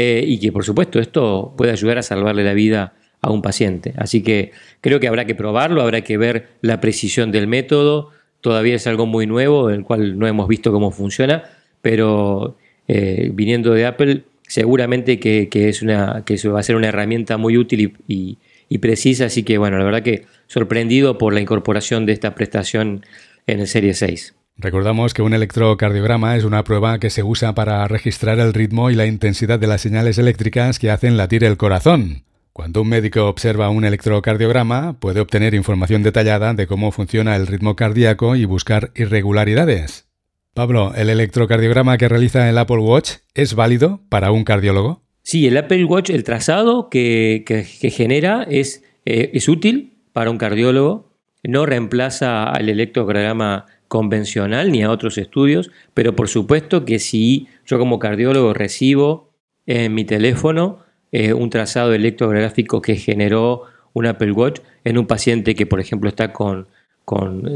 [0.02, 3.94] eh, y que por supuesto esto puede ayudar a salvarle la vida a un paciente.
[3.98, 8.12] Así que creo que habrá que probarlo, habrá que ver la precisión del método.
[8.40, 11.44] Todavía es algo muy nuevo, el cual no hemos visto cómo funciona,
[11.82, 12.56] pero
[12.88, 17.58] eh, viniendo de Apple, seguramente que, es una, que va a ser una herramienta muy
[17.58, 22.36] útil y, precisa, así que bueno, la verdad que sorprendido por la incorporación de esta
[22.36, 23.06] prestación
[23.48, 24.34] en el Serie 6.
[24.62, 28.95] Recordamos que un electrocardiograma es una prueba que se usa para registrar el ritmo y
[28.95, 32.26] la intensidad de las señales eléctricas que hacen latir el corazón.
[32.52, 37.78] Cuando un médico observa un electrocardiograma, puede obtener información detallada de cómo funciona el ritmo
[37.78, 40.10] cardíaco y buscar irregularidades.
[40.54, 45.04] Pablo, ¿el electrocardiograma que realiza el Apple Watch es válido para un cardiólogo?
[45.24, 47.45] Sí, el Apple Watch, el trazado que,
[47.95, 54.89] genera es, eh, es útil para un cardiólogo, no reemplaza al electrocardiograma convencional ni a
[54.89, 59.34] otros estudios, pero por supuesto que si yo como cardiólogo recibo
[59.65, 60.80] en mi teléfono
[61.12, 66.08] eh, un trazado electrográfico que generó un Apple Watch en un paciente que por ejemplo
[66.08, 66.67] está con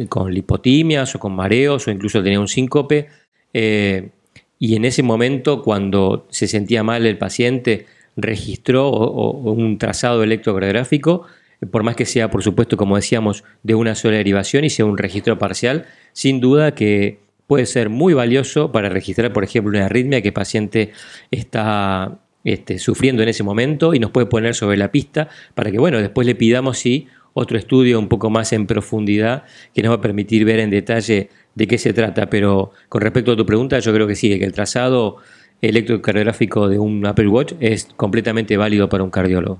[0.09, 3.09] con, lipotimias o con mareos o incluso tenía un síncope.
[3.53, 4.09] Eh,
[4.57, 11.27] y en ese momento, cuando se sentía mal el paciente, registró un trazado electrocardiográfico,
[11.71, 14.97] por más que sea, por supuesto, como decíamos, de una sola derivación y sea un
[14.97, 20.21] registro parcial, sin duda que puede ser muy valioso para registrar, por ejemplo, una arritmia
[20.21, 20.91] que el paciente
[21.31, 25.77] está este, sufriendo en ese momento y nos puede poner sobre la pista para que,
[25.77, 29.95] bueno, después le pidamos si otro estudio un poco más en profundidad que nos va
[29.95, 32.29] a permitir ver en detalle de qué se trata.
[32.29, 35.17] Pero con respecto a tu pregunta, yo creo que sí, que el trazado
[35.63, 39.59] electrocardiográfico de un Apple Watch es completamente válido para un cardiólogo.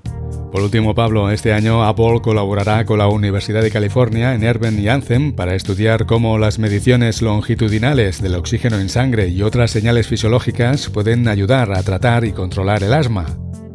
[0.52, 4.88] Por último, Pablo, este año Apple colaborará con la Universidad de California en Erben y
[4.88, 10.90] Anthem para estudiar cómo las mediciones longitudinales del oxígeno en sangre y otras señales fisiológicas
[10.90, 13.26] pueden ayudar a tratar y controlar el asma.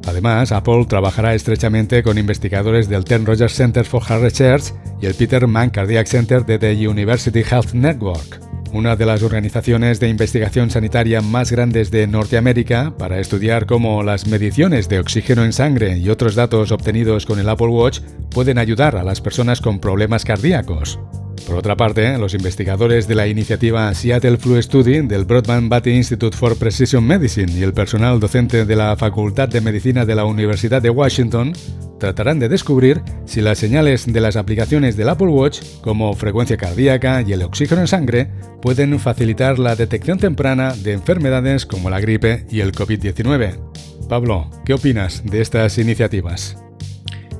[0.08, 5.16] Además, Apple trabajará estrechamente con investigadores del Ten Rogers Center for Heart Research y el
[5.16, 8.40] Peter Mann Cardiac Center de The University Health Network,
[8.74, 14.28] una de las organizaciones de investigación sanitaria más grandes de Norteamérica, para estudiar cómo las
[14.28, 18.96] mediciones de oxígeno en sangre y otros datos obtenidos con el Apple Watch pueden ayudar
[18.96, 21.00] a las personas con problemas cardíacos.
[21.48, 26.38] Por otra parte, los investigadores de la iniciativa Seattle Flu Study del Broadband Batty Institute
[26.38, 30.82] for Precision Medicine y el personal docente de la Facultad de Medicina de la Universidad
[30.82, 31.54] de Washington
[32.00, 37.22] tratarán de descubrir si las señales de las aplicaciones del Apple Watch, como frecuencia cardíaca
[37.22, 38.30] y el oxígeno en sangre,
[38.62, 43.60] pueden facilitar la detección temprana de enfermedades como la gripe y el COVID-19.
[44.08, 46.58] Pablo, ¿qué opinas de estas iniciativas?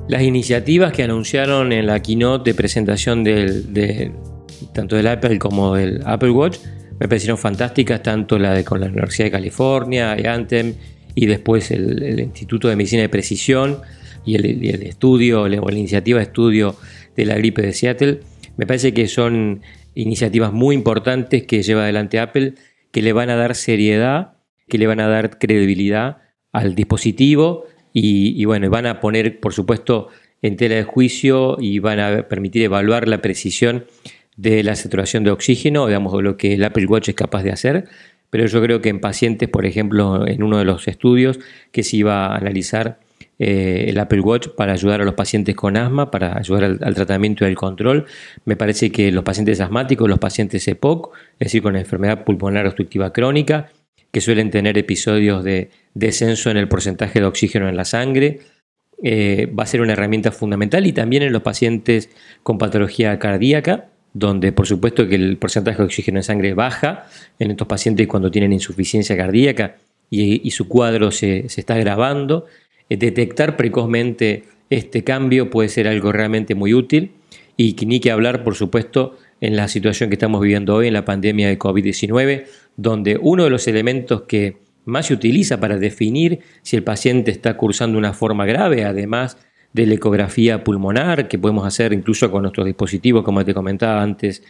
[0.08, 4.12] Las iniciativas que anunciaron en la keynote de presentación del, de,
[4.72, 6.58] tanto del Apple como del Apple Watch
[7.00, 10.74] me parecieron fantásticas, tanto la de con la Universidad de California, Anthem,
[11.14, 13.78] y después el, Instituto de Medicina de Precisión
[14.24, 16.76] y el, estudio, la, la iniciativa de estudio
[17.16, 18.20] de la gripe de Seattle.
[18.56, 19.62] Me parece que son
[19.94, 22.54] iniciativas muy importantes que lleva adelante Apple,
[22.92, 24.34] que le van a dar seriedad,
[24.68, 26.18] que le van a dar credibilidad
[26.52, 30.08] al dispositivo y, bueno, van a poner, por supuesto,
[30.42, 33.86] en tela de juicio y van a permitir evaluar la precisión
[34.36, 37.88] de la saturación de oxígeno, digamos, lo que el Apple Watch es capaz de hacer.
[38.30, 41.40] Pero yo creo que en pacientes, por ejemplo, en uno de los estudios
[41.72, 43.00] que se iba a analizar
[43.42, 47.44] eh, el Apple Watch para ayudar a los pacientes con asma, para ayudar al, tratamiento
[47.44, 48.04] y al control.
[48.44, 53.14] Me parece que los pacientes asmáticos, los pacientes EPOC, es decir, con enfermedad pulmonar obstructiva
[53.14, 53.70] crónica,
[54.12, 58.40] que suelen tener episodios de descenso en el porcentaje de oxígeno en la sangre,
[59.02, 62.10] eh, va a ser una herramienta fundamental y también en los pacientes
[62.42, 67.06] con patología cardíaca, donde por supuesto que el porcentaje de oxígeno en sangre baja
[67.38, 69.76] en estos pacientes cuando tienen insuficiencia cardíaca
[70.10, 72.46] y, su cuadro se, se, está agravando.
[72.90, 77.12] Eh, detectar precozmente este cambio puede ser algo realmente muy útil
[77.56, 81.04] y ni que hablar, por supuesto, en la situación que estamos viviendo hoy, en la
[81.04, 82.44] pandemia de COVID-19,
[82.76, 87.56] donde uno de los elementos que más se utiliza para definir si el paciente está
[87.56, 89.38] cursando una forma grave, además
[89.72, 94.42] de la ecografía pulmonar, que podemos hacer incluso con nuestros dispositivos, como te comentaba antes,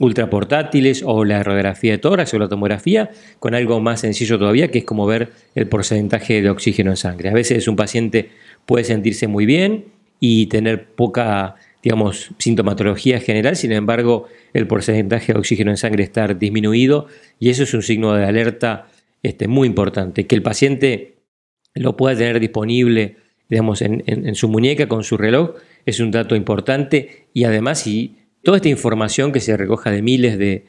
[0.00, 4.78] ultraportátiles o la radiografía de tórax o la tomografía, con algo más sencillo todavía, que
[4.78, 7.28] es como ver el porcentaje de oxígeno en sangre.
[7.28, 8.30] A veces un paciente
[8.64, 9.84] puede sentirse muy bien
[10.18, 16.26] y tener poca, digamos, sintomatología general, sin embargo, el porcentaje de oxígeno en sangre está
[16.28, 17.06] disminuido
[17.38, 18.88] y eso es un signo de alerta
[19.22, 20.26] este, muy importante.
[20.26, 21.16] Que el paciente
[21.74, 23.16] lo pueda tener disponible,
[23.50, 28.16] digamos, en, en su muñeca con su reloj es un dato importante y además si
[28.42, 30.64] Toda esta información que se recoja de miles de,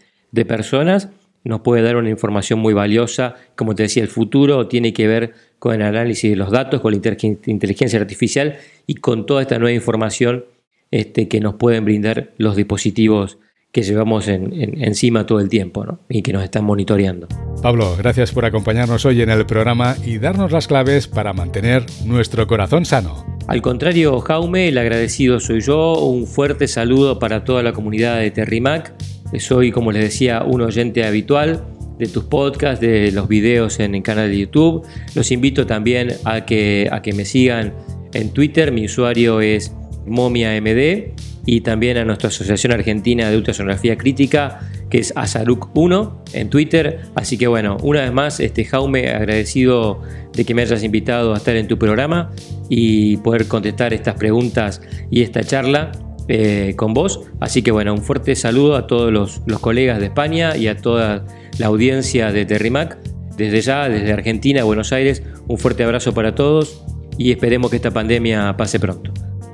[0.46, 1.10] personas
[1.44, 3.36] nos puede dar una información muy valiosa.
[3.56, 6.92] Como te decía, el futuro tiene que ver con el análisis de los datos, con
[6.92, 8.58] la inteligencia artificial
[8.88, 10.46] y con toda esta nueva información
[10.92, 13.38] este, que nos pueden brindar los dispositivos
[13.72, 17.28] que llevamos encima todo el tiempo y que nos están monitoreando.
[17.62, 22.48] Pablo, gracias por acompañarnos hoy en el programa y darnos las claves para mantener nuestro
[22.48, 23.26] corazón sano.
[23.48, 26.00] Al contrario, Jaume, el agradecido soy yo.
[26.06, 28.94] Un fuerte saludo para toda la comunidad de Terrimac.
[29.40, 31.64] Soy, como les decía, un oyente habitual
[31.98, 34.86] de tus podcasts, de los videos en el canal de YouTube.
[35.16, 37.74] Los invito también a que, a que me sigan
[38.14, 38.74] en Twitter.
[38.74, 39.74] Mi usuario es
[40.06, 41.14] momiamd
[41.46, 47.02] y también a nuestra Asociación Argentina de Ultrasonografía Crítica, que es Azaruc1 en Twitter.
[47.16, 50.02] Así que bueno, una vez más, este Jaume, agradecido
[50.34, 52.32] de que me hayas invitado a estar en tu programa
[52.70, 55.92] y poder contestar estas preguntas y esta charla
[56.28, 57.22] eh, con vos.
[57.40, 60.78] Así que bueno, un fuerte saludo a todos los, los colegas de España y a
[60.78, 61.26] toda
[61.58, 62.98] la audiencia de Terrimac.
[63.36, 66.84] Desde ya, desde Argentina, Buenos Aires, un fuerte abrazo para todos
[67.18, 69.12] y esperemos que esta pandemia pase pronto.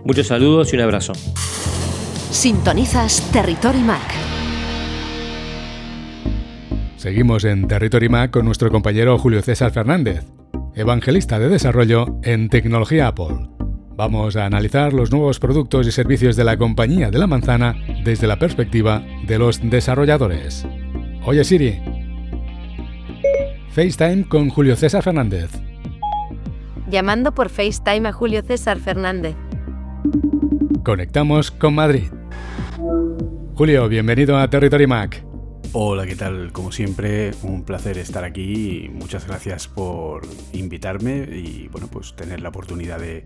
[0.08, 1.12] Muchos saludos y un abrazo.
[2.32, 4.14] Sintonizas Territory Mac.
[6.96, 10.24] Seguimos en Territory Mac con nuestro compañero Julio César Fernández,
[10.76, 13.50] evangelista de desarrollo en tecnología Apple.
[13.98, 18.28] Vamos a analizar los nuevos productos y servicios de la compañía de la manzana desde
[18.28, 20.66] la perspectiva de los desarrolladores.
[21.26, 21.82] Oye Siri.
[23.72, 25.52] FaceTime con Julio César Fernández.
[26.90, 29.36] Llamando por FaceTime a Julio César Fernández.
[30.84, 32.06] Conectamos con Madrid.
[33.56, 35.24] Julio, bienvenido a Territory Mac.
[35.74, 36.52] Hola, ¿qué tal?
[36.54, 40.22] Como siempre, un placer estar aquí y muchas gracias por
[40.54, 43.26] invitarme y bueno, pues tener la oportunidad de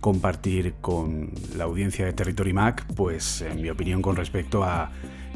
[0.00, 4.92] compartir con la audiencia de Territory Mac, pues en mi opinión con respecto a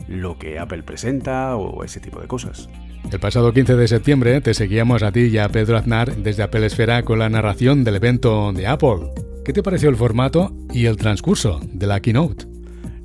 [0.08, 2.68] lo que Apple presenta o ese tipo de cosas.
[3.10, 6.66] El pasado 15 de septiembre te seguíamos a ti y a Pedro Aznar desde Apple
[6.66, 9.10] Esfera con la narración del evento de Apple.
[9.44, 12.46] ¿Qué te pareció el formato y el transcurso de la keynote?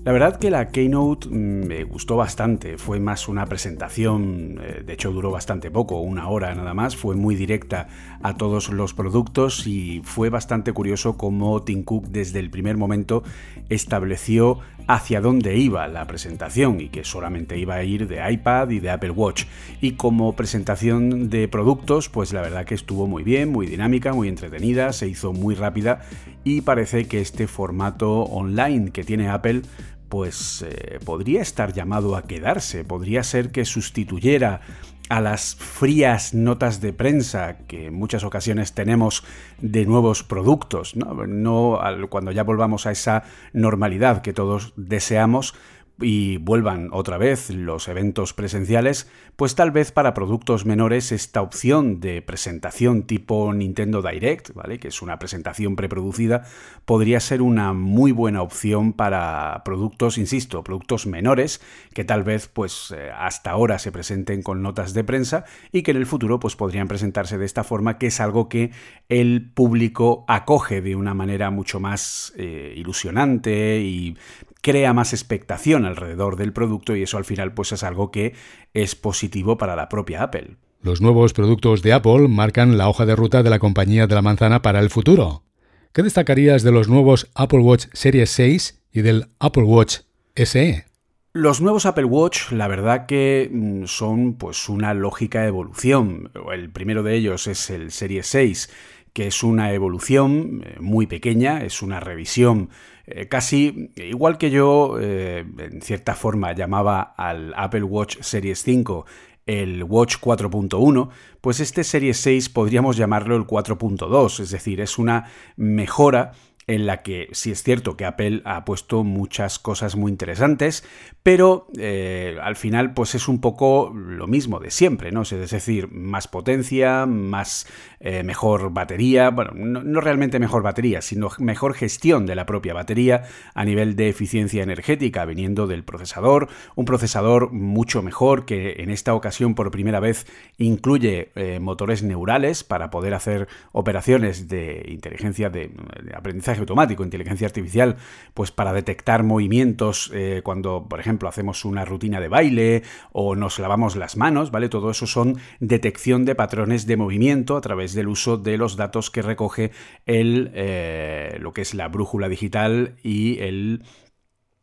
[0.05, 4.93] La verdad que la Keynote mm, me gustó bastante, fue más una presentación, eh, de
[4.93, 7.89] hecho duró bastante poco, una hora nada más, fue muy directa
[8.23, 13.23] a todos los productos y fue bastante curioso cómo Tim Cook desde el primer momento
[13.67, 18.79] estableció hacia dónde iba la presentación y que solamente iba a ir de iPad y
[18.79, 19.45] de Apple Watch.
[19.81, 24.27] Y como presentación de productos, pues la verdad que estuvo muy bien, muy dinámica, muy
[24.27, 26.01] entretenida, se hizo muy rápida
[26.43, 29.61] y parece que este formato online que tiene Apple
[30.09, 34.61] pues eh, podría estar llamado a quedarse, podría ser que sustituyera
[35.09, 39.23] a las frías notas de prensa que en muchas ocasiones tenemos
[39.59, 41.79] de nuevos productos, ¿no?
[42.09, 45.55] cuando ya volvamos a esa normalidad que todos deseamos,
[46.01, 51.99] y vuelvan otra vez los eventos presenciales, pues tal vez para productos menores esta opción
[51.99, 54.79] de presentación tipo Nintendo Direct, ¿vale?
[54.79, 56.43] que es una presentación preproducida,
[56.85, 61.61] podría ser una muy buena opción para productos, insisto, productos menores
[61.93, 65.91] que tal vez pues eh, hasta ahora se presenten con notas de prensa y que
[65.91, 68.71] en el futuro pues podrían presentarse de esta forma, que es algo que
[69.07, 74.17] el público acoge de una manera mucho más eh, ilusionante y
[74.61, 78.33] crea más expectación alrededor del producto y eso al final pues es algo que
[78.73, 80.57] es positivo para la propia Apple.
[80.81, 84.21] Los nuevos productos de Apple marcan la hoja de ruta de la compañía de la
[84.21, 85.43] manzana para el futuro.
[85.91, 89.99] ¿Qué destacarías de los nuevos Apple Watch Series 6 y del Apple Watch
[90.35, 90.85] SE?
[91.33, 96.31] Los nuevos Apple Watch, la verdad que mm, son pues una lógica evolución.
[96.51, 98.69] El primero de ellos es el Series 6,
[99.13, 102.69] que es una evolución eh, muy pequeña, es una revisión
[103.11, 109.05] eh, casi igual que yo, eh, en cierta forma, llamaba al Apple Watch Series 5
[109.45, 111.09] el Watch 4.1,
[111.41, 116.33] pues este Series 6 podríamos llamarlo el 4.2, es decir, es una mejora
[116.69, 120.83] en la que sí es cierto que Apple ha puesto muchas cosas muy interesantes,
[121.23, 125.23] pero eh, al final pues es un poco lo mismo de siempre, ¿no?
[125.23, 127.65] Es decir, más potencia, más
[127.99, 133.23] eh, mejor batería, bueno, no, realmente mejor batería, sino mejor gestión de la propia batería
[133.53, 139.13] a nivel de eficiencia energética viniendo del procesador, un procesador mucho mejor que en esta
[139.13, 145.71] ocasión por primera vez incluye eh, motores neurales para poder hacer operaciones de inteligencia de
[146.15, 147.97] aprendizaje automático, inteligencia artificial,
[148.33, 153.59] pues para detectar movimientos eh, cuando, por ejemplo, hacemos una rutina de baile o nos
[153.59, 154.69] lavamos las manos, ¿vale?
[154.69, 159.09] Todo eso son detección de patrones de movimiento a través del uso de los datos
[159.09, 159.71] que recoge
[160.05, 163.83] el, eh, lo que es la brújula digital y el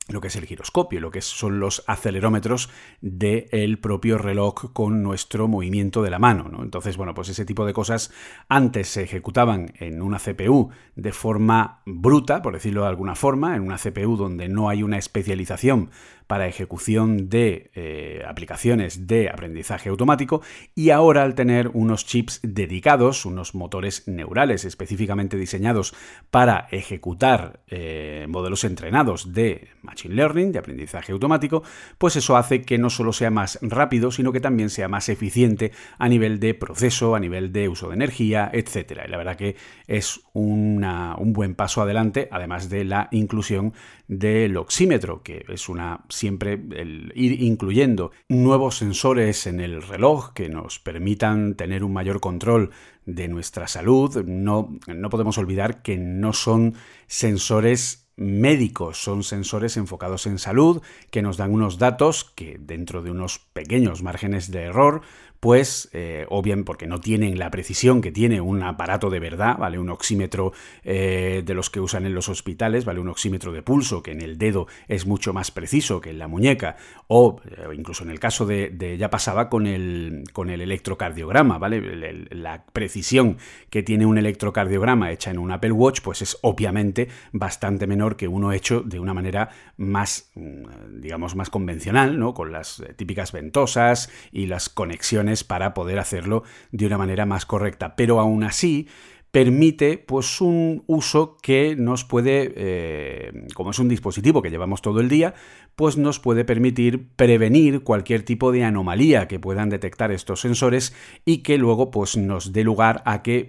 [0.09, 5.49] lo que es el giroscopio, lo que son los acelerómetros del propio reloj con nuestro
[5.49, 6.49] movimiento de la mano.
[6.49, 6.63] ¿no?
[6.63, 8.13] Entonces, bueno, pues ese tipo de cosas
[8.49, 13.63] antes se ejecutaban en una CPU de forma bruta, por decirlo de alguna forma, en
[13.63, 15.91] una CPU donde no hay una especialización
[16.27, 20.43] para ejecución de eh, aplicaciones de aprendizaje automático
[20.75, 25.95] y ahora al tener unos chips dedicados, unos motores neurales específicamente diseñados
[26.31, 31.63] para ejecutar eh, modelos entrenados de Machine Learning, de aprendizaje automático,
[31.97, 35.73] pues eso hace que no solo sea más rápido, sino que también sea más eficiente
[35.99, 39.01] a nivel de proceso, a nivel de uso de energía, etc.
[39.07, 39.57] Y la verdad que
[39.87, 43.73] es un buen paso adelante, además de la inclusión
[44.07, 50.49] del oxímetro, que es una siempre el ir incluyendo nuevos sensores en el reloj que
[50.51, 52.71] nos permitan tener un mayor control
[53.07, 54.25] de nuestra salud.
[54.25, 56.75] No, no podemos olvidar que no son
[57.07, 63.11] sensores médicos, son sensores enfocados en salud que nos dan unos datos que dentro de
[63.11, 65.03] unos pequeños márgenes de error
[65.41, 69.59] pues, eh, o bien porque no tienen la precisión que tiene un aparato de verdad,
[69.59, 69.79] ¿vale?
[69.79, 73.01] Un oxímetro eh, de los que usan en los hospitales, ¿vale?
[73.01, 76.29] Un oxímetro de pulso que en el dedo es mucho más preciso que en la
[76.29, 76.77] muñeca,
[77.09, 82.27] o eh, incluso en el caso de, ya pasaba con el, con el electrocardiograma, ¿vale?
[82.31, 83.37] la precisión
[83.71, 88.29] que tiene un electrocardiograma hecha en un Apple Watch, pues es obviamente bastante menor que
[88.29, 92.35] uno hecho de una manera más, mm, digamos, más convencional, ¿no?
[92.35, 97.97] Con las típicas ventosas y las conexiones para poder hacerlo de una manera más correcta.
[97.97, 98.89] Pero aún así,
[99.37, 105.01] permite pues un uso que nos puede, eh, como es un dispositivo que llevamos todo
[105.01, 105.35] el día,
[105.77, 110.95] pues nos puede permitir prevenir cualquier tipo de anomalía que puedan detectar estos sensores
[111.27, 113.47] y que luego pues nos dé lugar a que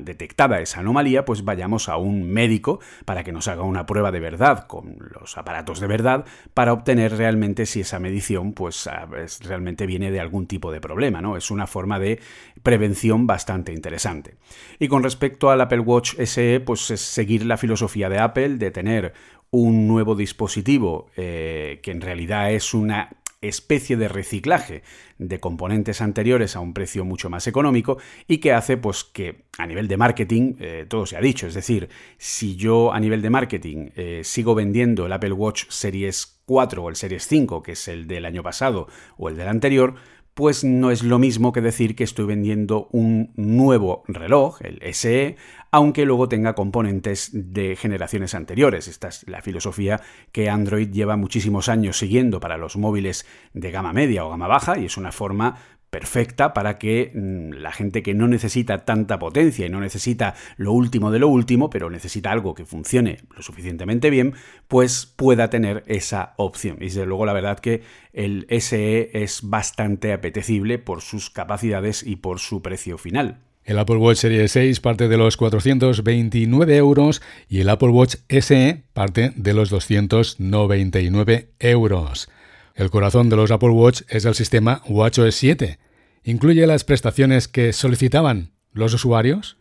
[0.00, 4.20] detectada esa anomalía pues vayamos a un médico para que nos haga una prueba de
[4.20, 8.88] verdad con los aparatos de verdad para obtener realmente si esa medición pues
[9.42, 11.38] realmente viene de algún tipo de problema, ¿no?
[11.38, 12.20] Es una forma de
[12.62, 14.36] prevención bastante interesante.
[14.78, 18.70] Y con respecto al Apple Watch SE pues es seguir la filosofía de Apple de
[18.70, 19.14] tener
[19.50, 23.10] un nuevo dispositivo eh, que en realidad es una
[23.40, 24.82] especie de reciclaje
[25.18, 27.96] de componentes anteriores a un precio mucho más económico
[28.28, 31.46] y que hace pues que a nivel de marketing eh, todo se ha dicho.
[31.46, 36.40] Es decir si yo a nivel de marketing eh, sigo vendiendo el Apple Watch Series
[36.44, 39.94] 4 o el Series 5 que es el del año pasado o el del anterior
[40.40, 45.36] pues no es lo mismo que decir que estoy vendiendo un nuevo reloj, el SE,
[45.70, 48.88] aunque luego tenga componentes de generaciones anteriores.
[48.88, 50.00] Esta es la filosofía
[50.32, 54.78] que Android lleva muchísimos años siguiendo para los móviles de gama media o gama baja
[54.78, 55.58] y es una forma
[55.90, 60.72] perfecta para que mm, la gente que no necesita tanta potencia y no necesita lo
[60.72, 64.34] último de lo último, pero necesita algo que funcione lo suficientemente bien,
[64.68, 66.76] pues pueda tener esa opción.
[66.80, 67.82] Y desde luego la verdad que
[68.12, 73.38] el SE es bastante apetecible por sus capacidades y por su precio final.
[73.64, 78.82] El Apple Watch Series 6 parte de los 429 euros y el Apple Watch SE
[78.94, 82.28] parte de los 299 euros.
[82.80, 85.78] El corazón de los Apple Watch es el sistema WatchOS 7.
[86.24, 89.58] ¿Incluye las prestaciones que solicitaban los usuarios?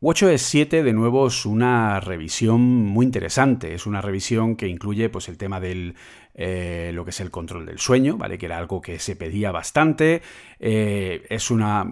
[0.00, 5.28] WatchOS 7 de nuevo es una revisión muy interesante, es una revisión que incluye pues,
[5.28, 5.96] el tema del
[6.34, 8.38] eh, lo que es el control del sueño, ¿vale?
[8.38, 10.22] Que era algo que se pedía bastante.
[10.58, 11.86] Eh, es, una,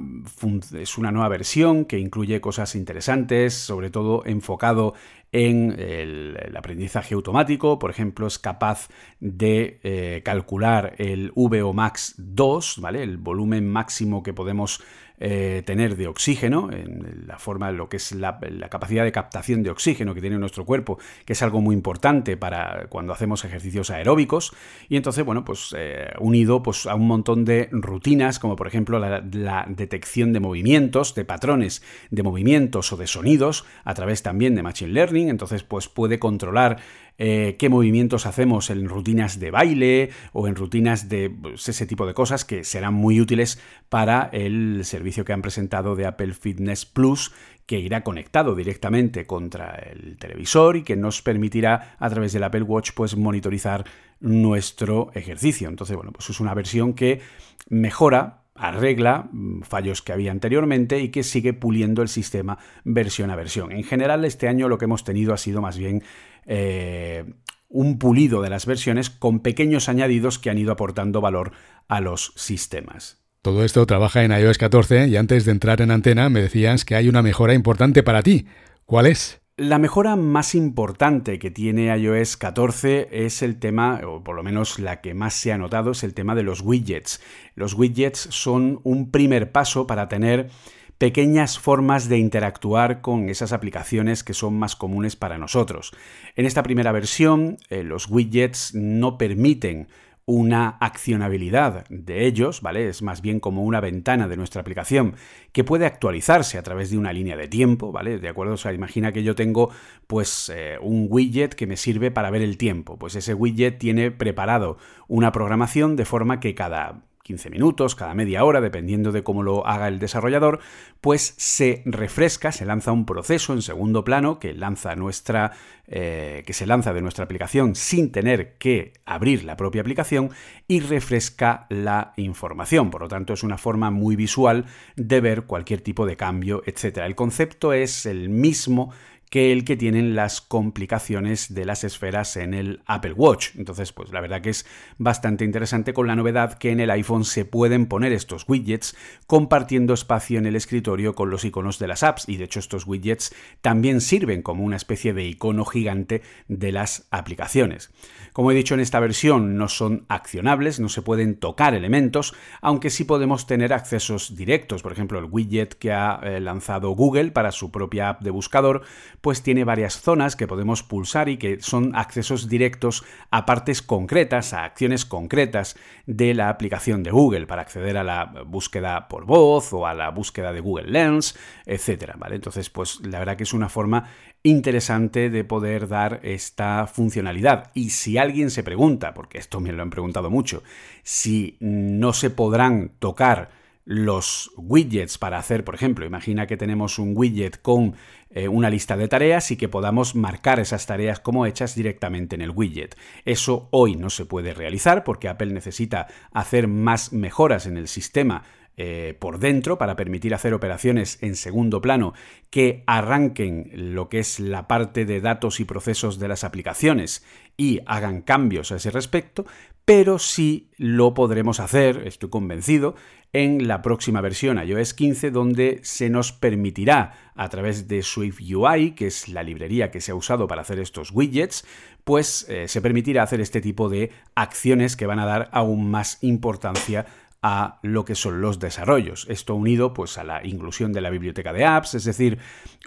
[0.78, 4.94] es una nueva versión que incluye cosas interesantes, sobre todo enfocado
[5.32, 8.88] en el, aprendizaje automático, por ejemplo, es capaz
[9.20, 11.74] de eh, calcular el VO
[12.16, 13.02] 2, ¿vale?
[13.02, 14.82] El volumen máximo que podemos
[15.22, 18.40] eh, tener de oxígeno, en la forma, lo que es la,
[18.70, 22.86] capacidad de captación de oxígeno que tiene nuestro cuerpo, que es algo muy importante para
[22.88, 24.54] cuando hacemos ejercicios aeróbicos.
[24.88, 28.98] Y entonces, bueno, pues eh, unido pues, a un montón de rutinas, como por ejemplo
[28.98, 34.54] la, la, detección de movimientos, de patrones de movimientos o de sonidos, a través también
[34.54, 35.28] de Machine Learning.
[35.28, 36.78] Entonces, pues puede controlar
[37.22, 42.06] eh, qué movimientos hacemos en rutinas de baile o en rutinas de pues, ese tipo
[42.06, 43.60] de cosas que serán muy útiles
[43.90, 47.32] para el servicio que han presentado de Apple Fitness Plus
[47.66, 52.62] que irá conectado directamente contra el televisor y que nos permitirá a través del Apple
[52.62, 53.84] Watch pues monitorizar
[54.18, 55.68] nuestro ejercicio.
[55.68, 57.20] Entonces, bueno, pues es una versión que
[57.68, 63.36] mejora arregla mm, fallos que había anteriormente y que sigue puliendo el sistema versión a
[63.36, 63.72] versión.
[63.72, 66.02] En general, este año lo que hemos tenido ha sido más bien
[66.46, 67.24] eh,
[67.68, 71.52] un pulido de las versiones con pequeños añadidos que han ido aportando valor
[71.86, 73.19] a los sistemas.
[73.42, 76.94] Todo esto trabaja en iOS 14 y antes de entrar en antena me decías que
[76.94, 78.44] hay una mejora importante para ti.
[78.84, 79.40] ¿Cuál es?
[79.56, 84.78] La mejora más importante que tiene iOS 14 es el tema, o por lo menos
[84.78, 87.22] la que más se ha notado, es el tema de los widgets.
[87.54, 90.50] Los widgets son un primer paso para tener
[90.98, 95.92] pequeñas formas de interactuar con esas aplicaciones que son más comunes para nosotros.
[96.36, 99.88] En esta primera versión, eh, los widgets no permiten
[100.26, 102.88] una accionabilidad de ellos, ¿vale?
[102.88, 105.14] Es más bien como una ventana de nuestra aplicación
[105.52, 108.18] que puede actualizarse a través de una línea de tiempo, ¿vale?
[108.18, 109.70] De acuerdo, o sea, imagina que yo tengo
[110.06, 114.10] pues eh, un widget que me sirve para ver el tiempo, pues ese widget tiene
[114.10, 119.44] preparado una programación de forma que cada 15 minutos, cada media hora, dependiendo de cómo
[119.44, 120.58] lo haga el desarrollador,
[121.00, 125.52] pues se refresca, se lanza un proceso en segundo plano que lanza nuestra,
[125.86, 130.30] eh, que se lanza de nuestra aplicación sin tener que abrir la propia aplicación
[130.66, 132.90] y refresca la información.
[132.90, 134.64] Por lo tanto, es una forma muy visual
[134.96, 136.98] de ver cualquier tipo de cambio, etc.
[137.04, 138.92] El concepto es el mismo
[139.30, 143.50] que el que tienen las complicaciones de las esferas en el Apple Watch.
[143.56, 144.66] Entonces, pues la verdad que es
[144.98, 148.96] bastante interesante con la novedad que en el iPhone se pueden poner estos widgets
[149.28, 152.86] compartiendo espacio en el escritorio con los iconos de las apps y de hecho estos
[152.86, 157.90] widgets también sirven como una especie de icono gigante de las aplicaciones.
[158.32, 162.90] Como he dicho en esta versión, no son accionables, no se pueden tocar elementos, aunque
[162.90, 164.82] sí podemos tener accesos directos.
[164.82, 168.82] Por ejemplo, el widget que ha eh, lanzado Google para su propia app de buscador
[169.20, 174.52] pues tiene varias zonas que podemos pulsar y que son accesos directos a partes concretas,
[174.52, 179.72] a acciones concretas de la aplicación de Google para acceder a la búsqueda por voz
[179.72, 182.36] o a la búsqueda de Google Lens, etcétera, ¿vale?
[182.36, 184.08] Entonces, pues la verdad que es una forma
[184.42, 187.70] interesante de poder dar esta funcionalidad.
[187.74, 190.62] Y si alguien se pregunta, porque esto me lo han preguntado mucho,
[191.02, 197.12] si no se podrán tocar los widgets para hacer, por ejemplo, imagina que tenemos un
[197.16, 197.96] widget con
[198.30, 202.42] eh, una lista de tareas y que podamos marcar esas tareas como hechas directamente en
[202.42, 202.96] el widget.
[203.24, 208.44] Eso hoy no se puede realizar porque Apple necesita hacer más mejoras en el sistema
[208.82, 212.14] eh, por dentro para permitir hacer operaciones en segundo plano
[212.48, 217.22] que arranquen lo que es la parte de datos y procesos de las aplicaciones
[217.58, 219.44] y hagan cambios a ese respecto,
[219.90, 222.94] pero sí lo podremos hacer, estoy convencido,
[223.32, 228.92] en la próxima versión iOS 15 donde se nos permitirá a través de Swift UI,
[228.92, 231.64] que es la librería que se ha usado para hacer estos widgets,
[232.04, 236.18] pues eh, se permitirá hacer este tipo de acciones que van a dar aún más
[236.20, 237.06] importancia
[237.42, 239.26] a lo que son los desarrollos.
[239.30, 242.38] Esto unido pues a la inclusión de la biblioteca de apps, es decir,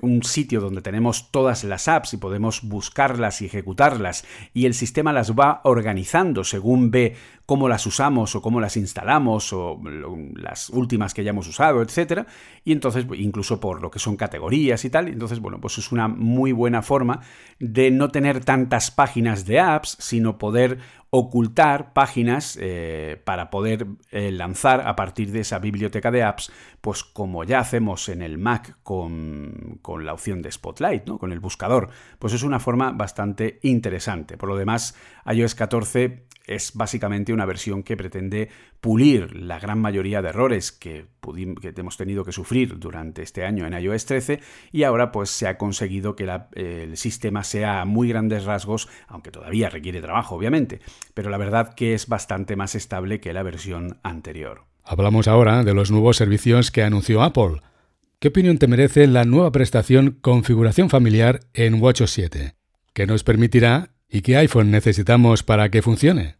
[0.02, 5.12] un sitio donde tenemos todas las apps y podemos buscarlas y ejecutarlas y el sistema
[5.12, 9.82] las va organizando según ve cómo las usamos o cómo las instalamos o
[10.36, 12.28] las últimas que hayamos usado, etcétera,
[12.64, 16.08] y entonces incluso por lo que son categorías y tal, entonces bueno, pues es una
[16.08, 17.22] muy buena forma
[17.60, 20.80] de no tener tantas páginas de apps, sino poder
[21.16, 26.52] ocultar páginas eh, para poder eh, lanzar a partir de esa biblioteca de apps,
[26.82, 31.20] pues como ya hacemos en el Mac con, con, la opción de Spotlight, ¿no?
[31.20, 34.38] con el buscador, pues es una forma bastante interesante.
[34.38, 34.96] Por lo demás,
[35.32, 38.50] iOS 14 es básicamente una versión que pretende
[38.82, 41.06] pulir la gran mayoría de errores que,
[41.76, 44.40] hemos tenido que sufrir durante este año en iOS 13
[44.72, 49.32] y ahora pues se ha conseguido que el sistema sea a muy grandes rasgos, aunque
[49.32, 50.82] todavía requiere trabajo obviamente,
[51.14, 54.66] pero la verdad que es bastante más estable que la versión anterior.
[54.84, 57.62] Hablamos ahora de los nuevos servicios que anunció Apple.
[58.20, 62.56] ¿Qué opinión te merece la nueva prestación Configuración Familiar en WatchOS 7?
[62.94, 66.36] ¿Qué nos permitirá ¿Y qué iPhone necesitamos para que funcione?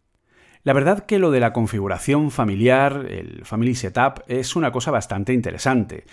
[0.62, 5.34] La verdad que lo de la configuración familiar, el Family Setup, es una cosa bastante
[5.34, 6.06] interesante.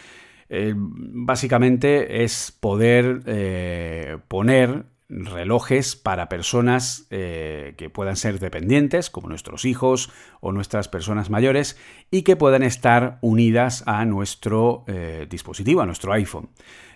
[0.48, 9.28] Eh, básicamente es poder eh, poner relojes para personas eh, que puedan ser dependientes, como
[9.28, 11.76] nuestros hijos o nuestras personas mayores,
[12.10, 14.86] y que puedan estar unidas a nuestro
[15.28, 16.48] dispositivo, a nuestro iPhone.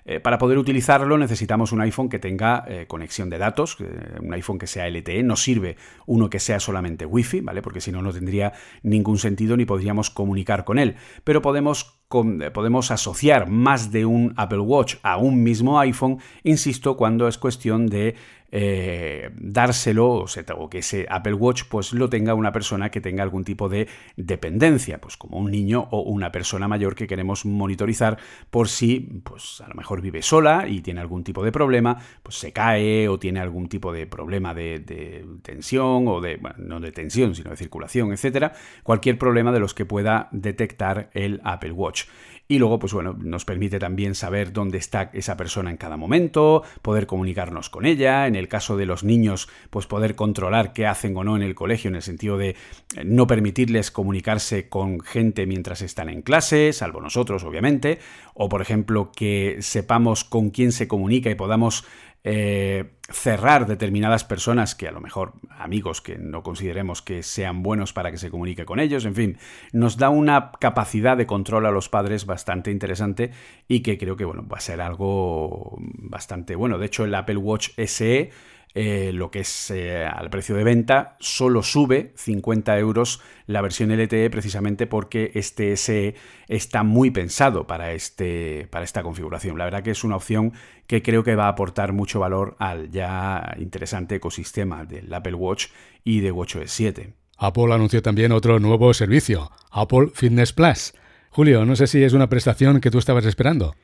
[0.06, 3.78] Eh, para poder utilizarlo necesitamos un iPhone que tenga eh, conexión de datos,
[4.20, 5.76] un iPhone que sea LTE, no sirve
[6.06, 7.62] uno que sea solamente Wi-Fi, ¿vale?
[7.62, 8.52] Porque si no, no tendría
[8.82, 10.96] ningún sentido ni podríamos comunicar con él.
[11.24, 16.96] Pero podemos eh, podemos asociar más de un Apple Watch a un mismo iPhone, insisto,
[16.96, 18.14] cuando es cuestión de
[18.56, 23.42] eh, dárselo o, que ese Apple Watch pues lo tenga una persona que tenga algún
[23.42, 28.16] tipo de dependencia, pues como un niño o una persona mayor que queremos monitorizar
[28.50, 32.36] por si pues a lo mejor vive sola y tiene algún tipo de problema, pues
[32.36, 36.92] se cae o tiene algún tipo de problema de, tensión o de, bueno, no de
[36.92, 38.52] tensión, sino de circulación, etcétera,
[38.84, 42.04] cualquier problema de los que pueda detectar el Apple Watch.
[42.46, 46.62] Y luego, pues bueno, nos permite también saber dónde está esa persona en cada momento,
[46.82, 51.16] poder comunicarnos con ella, en el caso de los niños, pues poder controlar qué hacen
[51.16, 52.56] o no en el colegio, en el sentido de eh,
[53.04, 57.98] no permitirles comunicarse con gente mientras están en clase, salvo nosotros, obviamente,
[58.34, 61.86] o por ejemplo que sepamos con quién se comunica y podamos
[62.26, 67.92] eh, cerrar determinadas personas que a lo mejor amigos que no consideremos que sean buenos
[67.92, 69.38] para que se comunique con ellos, en fin,
[69.72, 73.30] nos da una capacidad de control a los padres bastante interesante
[73.68, 76.78] y que creo que bueno, va a ser algo bastante bueno.
[76.78, 78.30] De hecho, el Apple Watch SE
[78.76, 83.92] eh, lo que es eh, al precio de venta, solo sube 50 euros la versión
[83.92, 86.16] LTE precisamente porque este SE
[86.48, 89.58] está muy pensado para, este, para esta configuración.
[89.58, 90.52] La verdad que es una opción
[90.88, 95.66] que creo que va a aportar mucho valor al ya interesante ecosistema del Apple Watch
[96.02, 97.12] y de WatchOS 7.
[97.38, 100.94] Apple anunció también otro nuevo servicio, Apple Fitness Plus.
[101.30, 103.74] Julio, no sé si es una prestación que tú estabas esperando.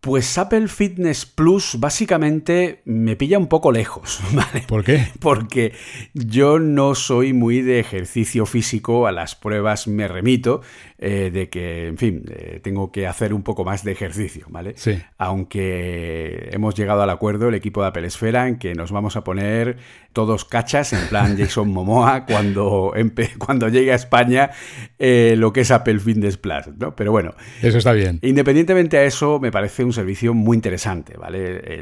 [0.00, 4.64] Pues Apple Fitness Plus básicamente me pilla un poco lejos, ¿vale?
[4.66, 5.08] ¿Por qué?
[5.20, 5.74] Porque
[6.14, 10.62] yo no soy muy de ejercicio físico, a las pruebas me remito,
[11.02, 14.74] eh, de que, en fin, eh, tengo que hacer un poco más de ejercicio, ¿vale?
[14.76, 14.98] Sí.
[15.16, 19.24] Aunque hemos llegado al acuerdo, el equipo de Apple Esfera, en que nos vamos a
[19.24, 19.78] poner
[20.12, 22.92] todos cachas, en plan Jason Momoa, cuando,
[23.38, 24.50] cuando llegue a España
[24.98, 26.94] eh, lo que es Apple Fitness Plus, ¿no?
[26.94, 27.32] Pero bueno.
[27.62, 28.18] Eso está bien.
[28.20, 31.80] Independientemente a eso, me parece un servicio muy interesante, ¿vale?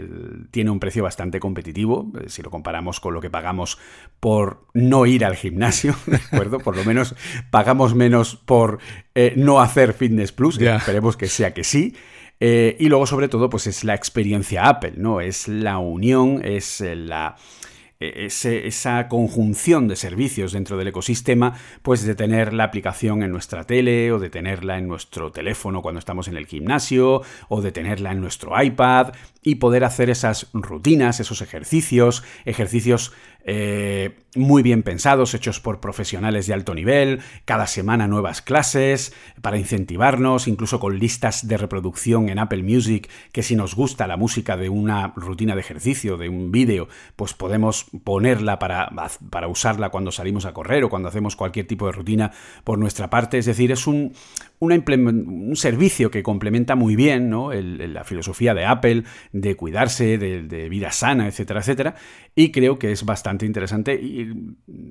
[0.52, 3.78] tiene un precio bastante competitivo, si lo comparamos con lo que pagamos
[4.20, 6.60] por no ir al gimnasio, ¿de acuerdo?
[6.60, 7.16] Por lo menos
[7.50, 8.78] pagamos menos por
[9.20, 11.96] eh, no hacer Fitness Plus, esperemos que sea que sí.
[12.38, 15.20] Eh, y luego, sobre todo, pues es la experiencia Apple, ¿no?
[15.20, 17.34] Es la unión, es la
[18.00, 18.28] e-,
[18.64, 24.12] esa conjunción de servicios dentro del ecosistema, pues de tener la aplicación en nuestra tele
[24.12, 28.20] o de tenerla en nuestro teléfono cuando estamos en el gimnasio o de tenerla en
[28.20, 33.12] nuestro iPad y poder hacer esas rutinas, esos ejercicios, ejercicios
[33.44, 39.12] eh, muy bien pensados, hechos por profesionales de alto nivel, cada semana nuevas clases
[39.42, 44.16] para incentivarnos, incluso con listas de reproducción en Apple Music, que si nos gusta la
[44.16, 48.90] música de una rutina de ejercicio, de un vídeo, pues podemos ponerla para,
[49.30, 52.32] para usarla cuando salimos a correr o cuando hacemos cualquier tipo de rutina
[52.64, 53.38] por nuestra parte.
[53.38, 54.12] Es decir, es un,
[54.60, 57.52] un servicio que complementa muy bien ¿no?
[57.52, 61.94] la filosofía de Apple de cuidarse, de, vida sana, etcétera, etcétera.
[62.34, 64.27] Y creo que es bastante interesante y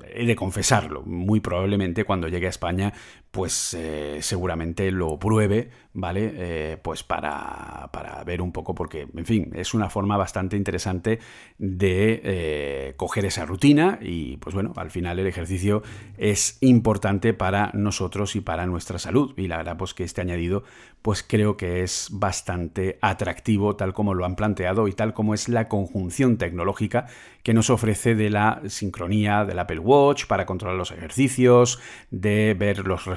[0.08, 1.04] he de confesarlo.
[1.04, 2.94] Muy probablemente cuando llegue a España,
[3.32, 6.32] pues eh, seguramente lo pruebe, ¿vale?
[6.36, 11.20] Eh, pues para, para, ver un poco, porque, en fin, es una forma bastante interesante
[11.58, 15.84] de eh, coger esa rutina y, pues bueno, al final el ejercicio
[16.18, 19.34] es importante para nosotros y para nuestra salud.
[19.38, 20.64] Y la verdad, pues que este añadido,
[21.02, 25.50] pues creo que es bastante atractivo tal como lo han planteado y tal como es
[25.50, 27.08] la conjunción tecnológica
[27.44, 31.80] que nos ofrece de la sincronía del Apple Watch para controlar los ejercicios,
[32.12, 33.17] de ver los resultados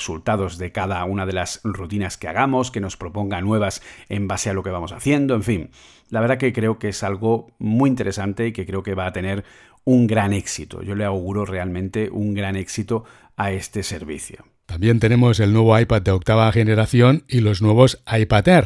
[0.59, 4.55] de cada una de las rutinas que hagamos, que nos proponga nuevas en base a
[4.55, 5.71] lo que vamos haciendo, en fin.
[6.09, 9.13] La verdad que creo que es algo muy interesante y que creo que va a
[9.13, 9.45] tener
[9.85, 10.83] un gran éxito.
[10.83, 13.05] Yo le auguro realmente un gran éxito
[13.37, 14.45] a este servicio.
[14.67, 18.65] También tenemos el nuevo iPad de octava generación y los nuevos iPad Air.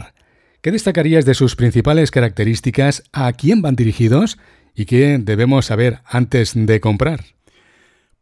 [0.60, 3.04] ¿Qué destacarías de sus principales características?
[3.12, 4.38] ¿A quién van dirigidos?
[4.74, 7.33] ¿Y qué debemos saber antes de comprar?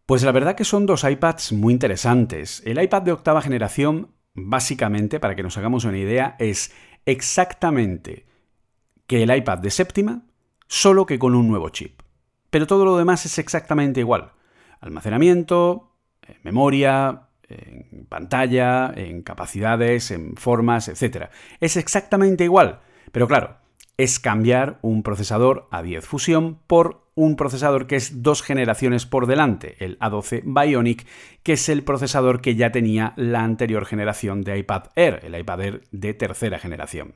[0.07, 2.62] Pues la verdad que son dos iPads muy interesantes.
[2.64, 6.72] El iPad de octava generación, básicamente, para que nos hagamos una idea, es
[7.07, 8.26] exactamente
[9.07, 10.22] que el iPad de séptima,
[10.66, 12.00] solo que con un nuevo chip.
[12.50, 14.32] Pero todo lo demás es exactamente igual.
[14.80, 15.94] Almacenamiento,
[16.26, 21.28] eh, memoria, en pantalla, en capacidades, en formas, etc.
[21.61, 22.80] Es exactamente igual,
[23.12, 23.57] pero claro,
[23.97, 29.76] es cambiar un procesador A10 Fusion por un procesador que es dos generaciones por delante,
[29.84, 31.07] el A12 Bionic,
[31.43, 35.61] que es el procesador que ya tenía la anterior generación de iPad Air, el iPad
[35.61, 37.14] Air de tercera generación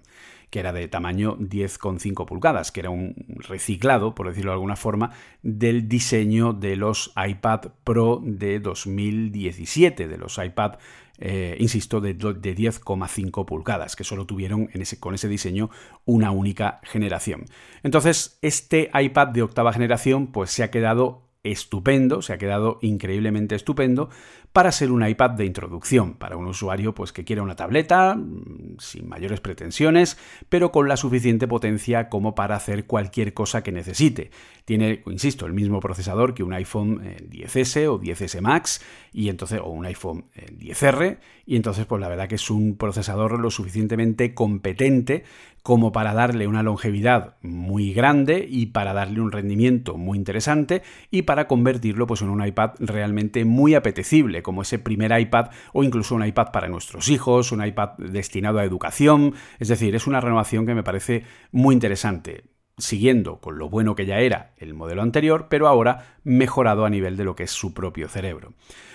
[0.50, 3.14] que era de tamaño 10,5 pulgadas, que era un
[3.48, 5.10] reciclado, por decirlo de alguna forma,
[5.42, 10.74] del diseño de los iPad Pro de 2017, de los iPad
[11.18, 14.68] eh, insisto, de, de 10,5 pulgadas, que solo tuvieron
[15.00, 15.70] con ese diseño
[16.04, 17.46] una única generación.
[17.82, 23.54] Entonces, este iPad de octava generación, pues se ha quedado estupendo, se ha quedado increíblemente
[23.54, 24.10] estupendo
[24.56, 28.78] para ser un iPad de introducción, para un usuario pues, que quiera una tableta, mm,
[28.78, 30.16] sin mayores pretensiones,
[30.48, 34.30] pero con la suficiente potencia como para hacer cualquier cosa que necesite.
[34.64, 38.80] Tiene, insisto, el mismo procesador que un iPhone 10S eh, o 10S Max,
[39.12, 42.76] y entonces, o un iPhone 10R, eh, y entonces, pues la verdad que es un
[42.78, 45.24] procesador lo suficientemente competente
[45.66, 51.22] como para darle una longevidad muy grande y para darle un rendimiento muy interesante y
[51.22, 56.14] para convertirlo pues, en un iPad realmente muy apetecible, como ese primer iPad o incluso
[56.14, 59.34] un iPad para nuestros hijos, un iPad destinado a educación.
[59.58, 62.44] Es decir, es una renovación que me parece muy interesante
[62.78, 67.16] siguiendo con lo bueno que ya era el modelo anterior, pero ahora mejorado a nivel
[67.16, 68.52] de lo que es su propio cerebro.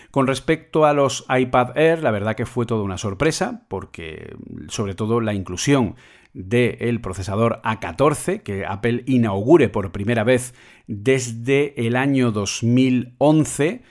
[0.09, 4.37] Con respecto a los iPad Air, la verdad que fue toda una sorpresa, porque
[4.69, 5.95] sobre todo la inclusión
[6.33, 10.53] del procesador A14 que Apple inaugure por primera vez
[10.87, 13.81] desde el año 2011.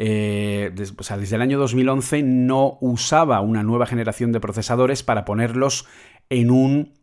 [0.00, 5.24] Eh, o sea, desde el año 2011 no usaba una nueva generación de procesadores para
[5.24, 5.86] ponerlos
[6.30, 6.94] en un,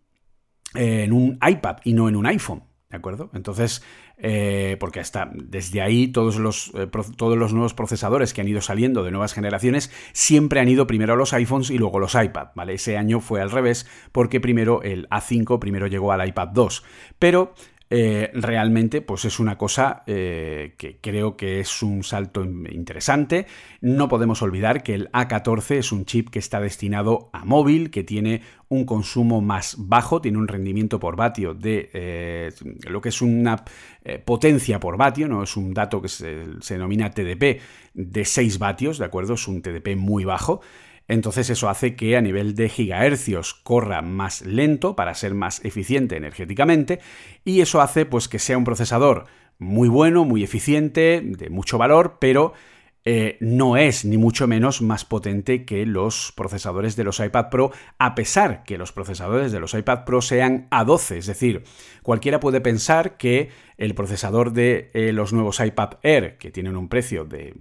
[0.74, 2.64] en un iPad y no en un iPhone.
[2.90, 3.30] ¿De acuerdo?
[3.34, 3.84] Entonces,
[4.18, 6.88] eh, porque hasta desde ahí todos los, eh,
[7.18, 11.12] todos los nuevos procesadores que han ido saliendo de nuevas generaciones siempre han ido primero
[11.12, 12.76] a los iPhones y luego los iPad, ¿vale?
[12.76, 16.84] Ese año fue al revés porque primero el A5 primero llegó al iPad 2,
[17.20, 17.54] pero
[17.90, 23.46] eh, realmente pues es una cosa eh, que creo que es un salto interesante.
[23.82, 28.04] No podemos olvidar que el A14 es un chip que está destinado a móvil, que
[28.04, 32.52] tiene un consumo más bajo, tiene un rendimiento por vatio de eh,
[32.90, 33.64] lo que es una
[34.24, 37.60] potencia por vatio, no es un dato que se, se denomina TDP
[37.94, 39.34] de 6 vatios, ¿de acuerdo?
[39.34, 40.62] Es un TDP muy bajo.
[41.08, 46.18] Entonces eso hace que a nivel de gigahercios corra más lento para ser más eficiente
[46.18, 47.00] energéticamente
[47.44, 49.26] y eso hace pues que sea un procesador
[49.60, 52.54] muy bueno, muy eficiente, de mucho valor, pero
[53.08, 57.72] eh, no es ni mucho menos más potente que los procesadores de los iPad Pro,
[58.00, 61.18] a pesar que los procesadores de los iPad Pro sean A12.
[61.18, 61.64] Es decir,
[62.02, 66.90] cualquiera puede pensar que el procesador de eh, los nuevos iPad Air, que tienen un
[66.90, 67.54] precio de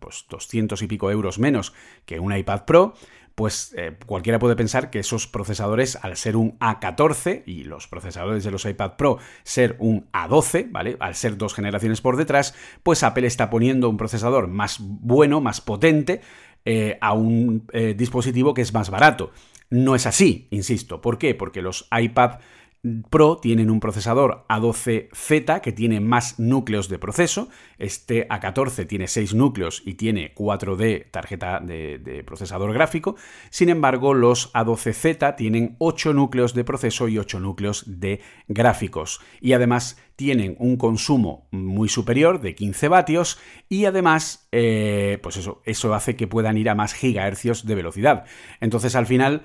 [0.00, 1.72] pues, 200 y pico euros menos
[2.04, 2.94] que un iPad Pro,
[3.34, 8.44] pues eh, cualquiera puede pensar que esos procesadores, al ser un A14 y los procesadores
[8.44, 10.96] de los iPad Pro ser un A12, ¿vale?
[11.00, 15.60] Al ser dos generaciones por detrás, pues Apple está poniendo un procesador más bueno, más
[15.60, 16.20] potente,
[16.64, 19.32] eh, a un eh, dispositivo que es más barato.
[19.68, 21.00] No es así, insisto.
[21.00, 21.34] ¿Por qué?
[21.34, 22.38] Porque los iPad
[23.08, 27.48] Pro tienen un procesador A12Z que tiene más núcleos de proceso.
[27.78, 33.16] Este A14 tiene 6 núcleos y tiene 4D tarjeta de, procesador gráfico.
[33.48, 39.22] Sin embargo, los A12Z tienen 8 núcleos de proceso y 8 núcleos de gráficos.
[39.40, 43.38] Y además tienen un consumo muy superior de 15 vatios
[43.70, 48.26] y además, eh, pues eso, eso hace que puedan ir a más gigahercios de velocidad.
[48.60, 49.42] Entonces, al final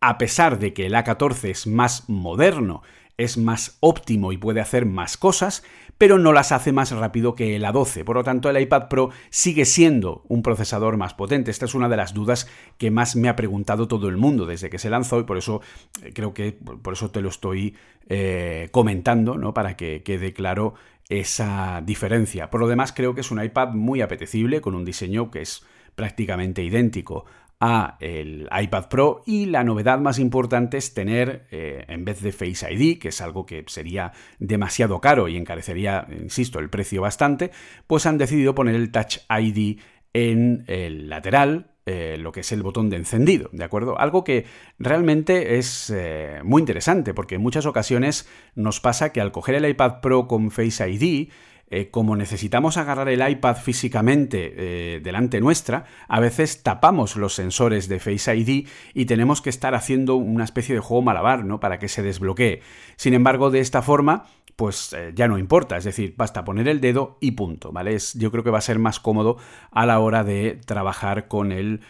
[0.00, 2.82] a pesar de que el A14 es más moderno,
[3.16, 5.62] es más óptimo y puede hacer más cosas,
[5.98, 8.04] pero no las hace más rápido que el A12.
[8.04, 11.50] Por lo tanto, el iPad Pro sigue siendo un procesador más potente.
[11.50, 14.70] Esta es una de las dudas que más me ha preguntado todo el mundo desde
[14.70, 15.60] que se lanzó y por eso
[16.02, 17.76] eh, creo que por eso te lo estoy
[18.08, 19.52] eh, comentando, ¿no?
[19.52, 20.72] Para que quede claro
[21.10, 22.48] esa diferencia.
[22.48, 25.62] Por lo demás, creo que es un iPad muy apetecible, con un diseño que es
[25.94, 27.26] prácticamente idéntico
[27.60, 32.32] a el iPad Pro y la novedad más importante es tener, eh, en vez de
[32.32, 37.50] Face ID, que es algo que sería demasiado caro y encarecería, insisto, el precio bastante,
[37.86, 39.78] pues han decidido poner el Touch ID
[40.14, 43.98] en el lateral, eh, lo que es el botón de encendido, ¿de acuerdo?
[43.98, 44.46] Algo que
[44.78, 49.68] realmente es eh, muy interesante, porque en muchas ocasiones nos pasa que al coger el
[49.68, 51.30] iPad Pro con Face ID,
[51.72, 57.88] eh, como necesitamos agarrar el iPad físicamente eh, delante nuestra, a veces tapamos los sensores
[57.88, 61.60] de Face ID y tenemos que estar haciendo una especie de juego malabar, ¿no?
[61.60, 62.60] Para que se desbloquee.
[62.96, 66.80] Sin embargo, de esta forma, pues eh, ya no importa, es decir, basta poner el
[66.80, 67.96] dedo y punto, ¿vale?
[68.14, 69.36] yo creo que va a ser más cómodo
[69.70, 71.82] a la hora de trabajar con el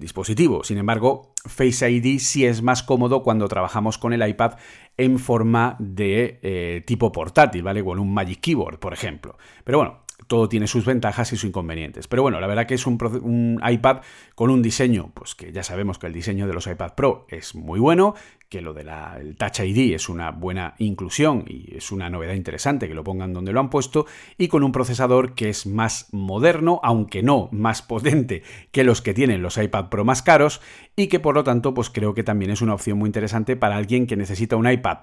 [0.00, 0.64] dispositivo.
[0.64, 4.54] Sin embargo, Face ID sí es más cómodo cuando trabajamos con el iPad
[4.96, 7.84] en forma de eh, tipo portátil, ¿vale?
[7.84, 9.38] Con un Magic Keyboard, por ejemplo.
[9.64, 12.08] Pero bueno, todo tiene sus ventajas y sus inconvenientes.
[12.08, 13.98] Pero bueno, la verdad que es un, iPad
[14.34, 17.54] con un diseño, pues que ya sabemos que el diseño de los iPad Pro es
[17.54, 18.14] muy bueno,
[18.48, 18.88] que lo del
[19.36, 23.52] Touch ID es una buena inclusión y es una novedad interesante que lo pongan donde
[23.52, 24.06] lo han puesto,
[24.36, 28.42] y con un procesador que es más moderno, aunque no más potente
[28.72, 30.60] que los que tienen los iPad Pro más caros,
[30.96, 33.76] y que por lo tanto, pues creo que también es una opción muy interesante para
[33.76, 34.98] alguien que necesita un iPad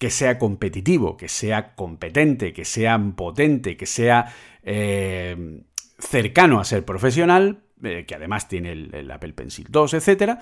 [0.00, 4.32] que sea competitivo, que sea competente, que sea potente, que sea
[4.62, 5.60] eh,
[5.98, 10.38] cercano a ser profesional, eh, que además tiene el, el, Apple Pencil 2, etcétera,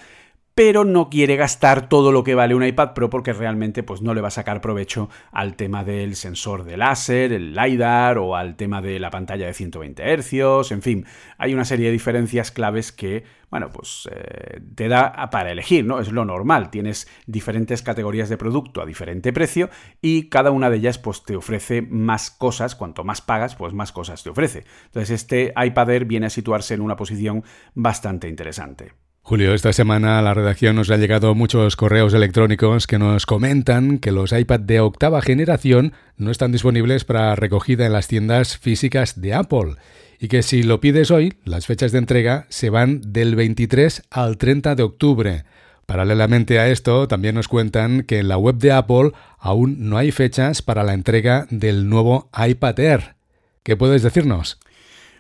[0.59, 4.13] pero no quiere gastar todo lo que vale un iPad Pro porque realmente pues, no
[4.13, 8.57] le va a sacar provecho al tema del sensor de láser, el LiDAR o al
[8.57, 11.07] tema de la pantalla de 120 Hz, en fin,
[11.39, 16.01] hay una serie de diferencias claves que, bueno, pues eh, te da para elegir, ¿no?
[16.01, 19.71] Es lo normal, tienes diferentes categorías de producto a diferente precio
[20.03, 23.93] y cada una de ellas pues te ofrece más cosas, cuanto más pagas, pues más
[23.93, 24.65] cosas te ofrece.
[24.87, 27.45] Entonces este iPad Air viene a situarse en una posición
[27.77, 29.08] bastante interesante.
[29.29, 33.99] Julio, esta semana a la redacción nos ha llegado muchos correos electrónicos que nos comentan
[33.99, 39.21] que los iPad de octava generación no están disponibles para recogida en las tiendas físicas
[39.21, 39.75] de Apple
[40.19, 44.39] y que si lo pides hoy, las fechas de entrega se van del 23 al
[44.39, 45.45] 30 de octubre.
[45.85, 50.11] Paralelamente a esto, también nos cuentan que en la web de Apple aún no hay
[50.11, 53.17] fechas para la entrega del nuevo iPad Air.
[53.63, 54.59] ¿Qué puedes decirnos?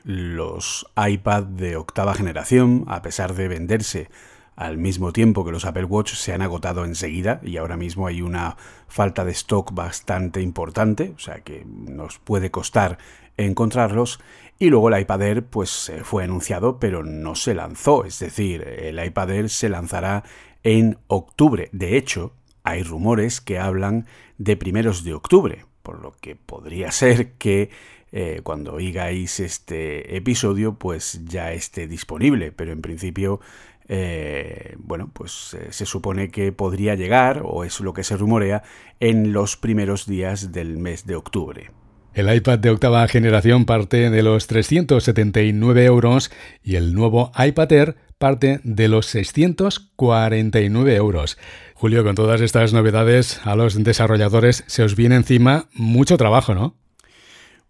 [0.08, 4.08] Los iPad de octava generación, a pesar de venderse
[4.56, 8.22] al mismo tiempo que los Apple Watch, se han agotado enseguida y ahora mismo hay
[8.22, 8.56] una
[8.86, 12.96] falta de stock bastante importante, o sea que nos puede costar
[13.36, 14.18] encontrarlos.
[14.58, 19.04] Y luego el iPad Air pues fue anunciado pero no se lanzó, es decir, el
[19.04, 20.24] iPad Air se lanzará
[20.62, 21.68] en octubre.
[21.72, 22.32] De hecho,
[22.64, 24.06] hay rumores que hablan
[24.38, 27.70] de primeros de octubre, por lo que podría ser que
[28.10, 32.52] eh, cuando oigáis este episodio, pues ya esté disponible.
[32.52, 33.40] Pero en principio,
[33.88, 38.62] eh, bueno, pues eh, se supone que podría llegar, o es lo que se rumorea,
[39.00, 41.70] en los primeros días del mes de octubre.
[42.18, 46.32] El iPad de octava generación parte de los 379 euros
[46.64, 51.38] y el nuevo iPad Air parte de los 649 euros.
[51.74, 56.74] Julio, con todas estas novedades, a los desarrolladores se os viene encima mucho trabajo, ¿no?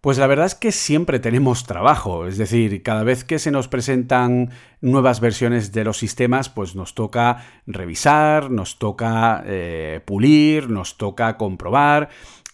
[0.01, 3.67] Pues la verdad es que siempre tenemos trabajo, es decir, cada vez que se nos
[3.67, 10.95] presentan nuevas versiones de los sistemas, pues nos toca revisar, nos toca eh, pulir, nos
[10.95, 12.07] toca comprobar.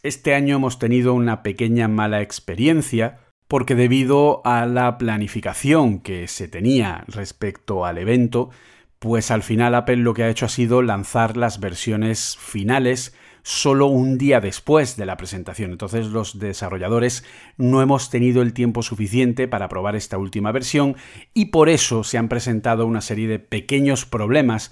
[0.05, 6.47] Este año hemos tenido una pequeña mala experiencia porque debido a la planificación que se
[6.47, 8.51] tenía respecto al evento,
[8.99, 13.87] pues al final Apple lo que ha hecho ha sido lanzar las versiones finales solo
[13.87, 15.71] un día después de la presentación.
[15.71, 17.23] Entonces los desarrolladores
[17.57, 20.97] no hemos tenido el tiempo suficiente para probar esta última versión
[21.33, 24.71] y por eso se han presentado una serie de pequeños problemas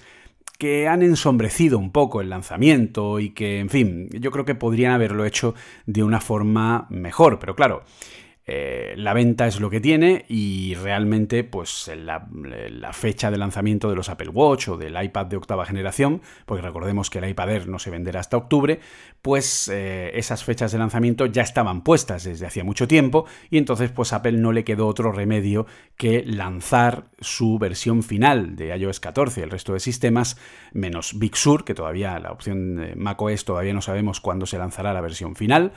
[0.58, 4.92] que han ensombrecido un poco el lanzamiento y que, en fin, yo creo que podrían
[4.92, 5.54] haberlo hecho
[5.86, 7.82] de una forma mejor, pero claro,
[8.46, 12.28] eh, la venta es lo que tiene y realmente pues la,
[12.92, 17.08] fecha de lanzamiento de los Apple Watch o del iPad de octava generación, porque recordemos
[17.08, 18.80] que el iPad Air no se venderá hasta octubre,
[19.22, 23.90] pues eh, esas fechas de lanzamiento ya estaban puestas desde hacía mucho tiempo y entonces
[23.90, 25.66] pues Apple no le quedó otro remedio
[25.96, 30.36] que lanzar su versión final de iOS 14 y el resto de sistemas,
[30.72, 34.92] menos Big Sur, que todavía la opción de macOS todavía no sabemos cuándo se lanzará
[34.92, 35.72] la versión final.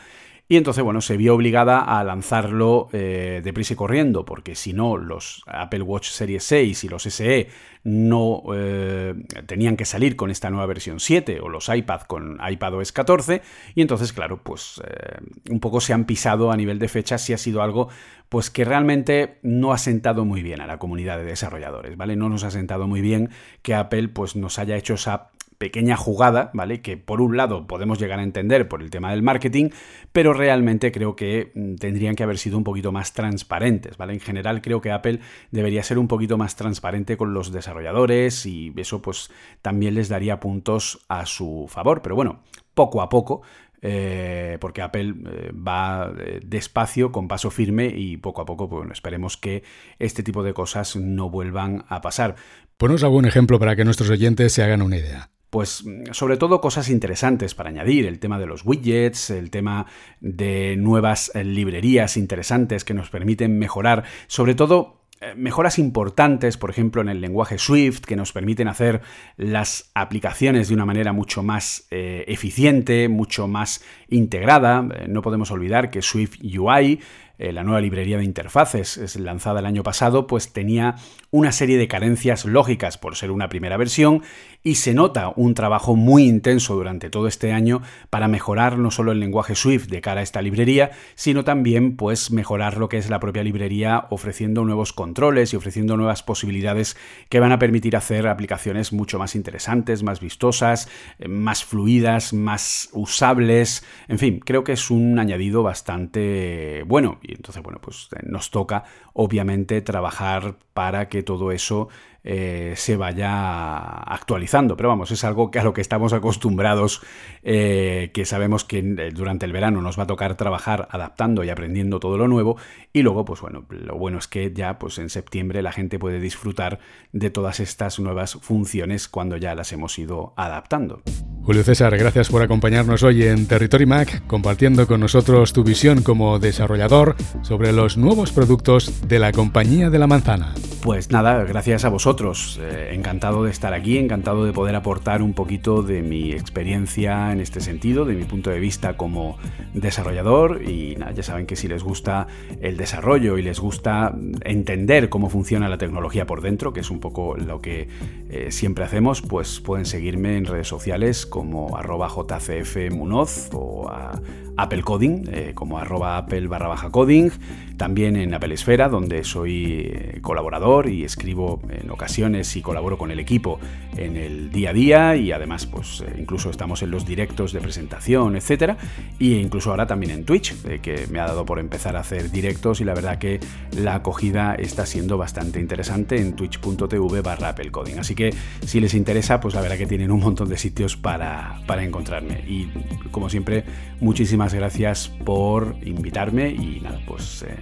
[0.49, 4.95] Y entonces, bueno, se vio obligada a lanzarlo eh, deprisa y corriendo, porque si no,
[4.95, 7.49] los Apple Watch Series 6 y los SE
[7.83, 9.13] no eh,
[9.45, 13.41] tenían que salir con esta nueva versión 7, o los iPad con iPadOS 14,
[13.75, 15.17] y entonces, claro, pues eh,
[15.49, 17.89] un poco se han pisado a nivel de fechas y ha sido algo
[18.29, 22.17] pues que realmente no ha sentado muy bien a la comunidad de desarrolladores, ¿vale?
[22.17, 23.29] No nos ha sentado muy bien
[23.61, 26.81] que Apple pues nos haya hecho esa pequeña jugada, ¿vale?
[26.81, 29.69] Que por un lado podemos llegar a entender por el tema del marketing,
[30.11, 34.13] pero realmente creo que mm, tendrían que haber sido un poquito más transparentes, ¿vale?
[34.13, 35.19] En general creo que Apple
[35.51, 39.31] debería ser un poquito más transparente con los desarrolladores y eso pues
[39.61, 42.43] también les daría puntos a su favor, pero bueno,
[42.73, 43.41] poco a poco
[43.81, 48.79] eh, porque Apple eh, va eh, despacio, con paso firme y poco a poco, pues,
[48.79, 49.63] bueno, esperemos que
[49.99, 52.35] este tipo de cosas no vuelvan a pasar.
[52.77, 56.89] Ponos algún ejemplo para que nuestros oyentes se hagan una idea pues sobre todo cosas
[56.89, 59.85] interesantes para añadir, el tema de los widgets, el tema
[60.19, 66.69] de nuevas eh, librerías interesantes que nos permiten mejorar, sobre todo eh, mejoras importantes, por
[66.69, 69.01] ejemplo, en el lenguaje Swift, que nos permiten hacer
[69.37, 74.81] las aplicaciones de una manera mucho más eh, eficiente, mucho más integrada.
[75.07, 76.99] no podemos olvidar que Swift UI
[77.39, 80.95] eh, la nueva librería de interfaces es lanzada el año pasado, pues tenía
[81.31, 84.23] una serie de carencias lógicas por ser una primera versión
[84.63, 89.11] y se nota un trabajo muy intenso durante todo este año para mejorar no solo
[89.11, 93.09] el lenguaje Swift de cara a esta librería, sino también pues mejorar lo que es
[93.09, 96.97] la propia librería ofreciendo nuevos controles y ofreciendo nuevas posibilidades
[97.29, 102.89] que van a permitir hacer aplicaciones mucho más interesantes, más vistosas, eh, más fluidas, más
[102.93, 108.21] usables, en fin, creo que es un añadido bastante bueno y entonces, bueno, pues eh,
[108.23, 111.89] nos toca obviamente trabajar para que todo eso
[112.29, 114.75] eh, se vaya actualizando.
[114.75, 117.01] Pero vamos, es algo que a lo que estamos acostumbrados,
[117.41, 121.49] eh, que sabemos que eh, durante el verano nos va a tocar trabajar adaptando y
[121.49, 122.57] aprendiendo todo lo nuevo.
[122.91, 126.19] Y luego, pues bueno, lo bueno es que ya pues en septiembre la gente puede
[126.19, 126.79] disfrutar
[127.13, 131.03] de todas estas nuevas funciones cuando ya las hemos ido adaptando.
[131.43, 136.39] Julio César, gracias por acompañarnos hoy en Territory Mac, compartiendo con nosotros tu visión como
[136.39, 140.53] desarrollador sobre los nuevos productos de la compañía de la manzana.
[140.81, 142.16] Pues nada, gracias a vosotros.
[142.19, 147.39] Eh, encantado de estar aquí, encantado de poder aportar un poquito de mi experiencia en
[147.39, 149.37] este sentido, de mi punto de vista como
[149.75, 150.63] desarrollador.
[150.67, 152.25] Y nada, ya saben que si les gusta
[152.59, 156.99] el desarrollo y les gusta entender cómo funciona la tecnología por dentro, que es un
[156.99, 157.87] poco lo que
[158.31, 164.19] eh, siempre hacemos, pues pueden seguirme en redes sociales como arroba jcfmunoz o a
[164.57, 167.29] Apple Coding, eh, como arroba Apple barra baja coding,
[167.77, 172.06] también en Apple Esfera, donde soy colaborador y escribo en ocasiones
[172.55, 173.59] y colaboro con el equipo
[173.95, 177.59] en el día a día y además pues eh, incluso estamos en los directos de
[177.59, 178.77] presentación, etcétera,
[179.19, 182.81] y incluso ahora también en Twitch, que me ha dado por empezar a hacer directos
[182.81, 183.39] y la verdad que
[183.71, 187.99] la acogida está siendo bastante interesante en twitch.tv barra Apple Coding.
[187.99, 188.33] Así que
[188.65, 192.43] si les interesa, pues la verdad que tienen un montón de sitios para, para encontrarme.
[192.47, 192.69] Y
[193.11, 193.63] como siempre,
[193.99, 197.55] muchísimas gracias por invitarme y nada, pues eh,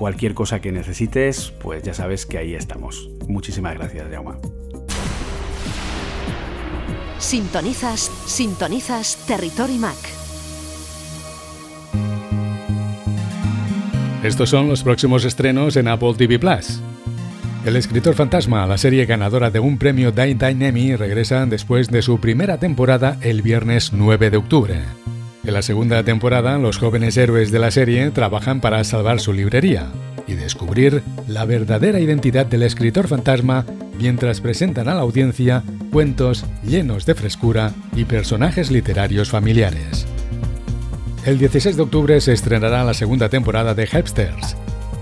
[0.00, 3.10] cualquier cosa que necesites, pues ya sabes que ahí estamos.
[3.28, 4.32] Muchísimas gracias, Jaume.
[7.18, 9.98] Sintonizas, sintonizas Territory Mac.
[14.22, 16.80] Estos son los próximos estrenos en Apple TV Plus.
[17.66, 22.18] El escritor fantasma, la serie ganadora de un premio Daytime Emmy, regresa después de su
[22.20, 24.80] primera temporada el viernes 9 de octubre.
[25.44, 29.90] En la segunda temporada, los jóvenes héroes de la serie trabajan para salvar su librería
[30.26, 33.64] y descubrir la verdadera identidad del escritor fantasma
[33.98, 40.06] mientras presentan a la audiencia cuentos llenos de frescura y personajes literarios familiares.
[41.24, 44.56] El 16 de octubre se estrenará la segunda temporada de Hepsters.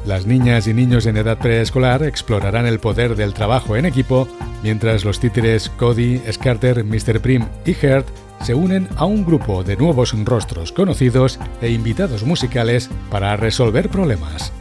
[0.07, 4.29] Las niñas y niños en edad preescolar explorarán el poder del trabajo en equipo,
[4.63, 7.21] mientras los títeres Cody, Scarter, Mr.
[7.21, 8.09] Prim y Hert
[8.43, 14.53] se unen a un grupo de nuevos rostros conocidos e invitados musicales para resolver problemas.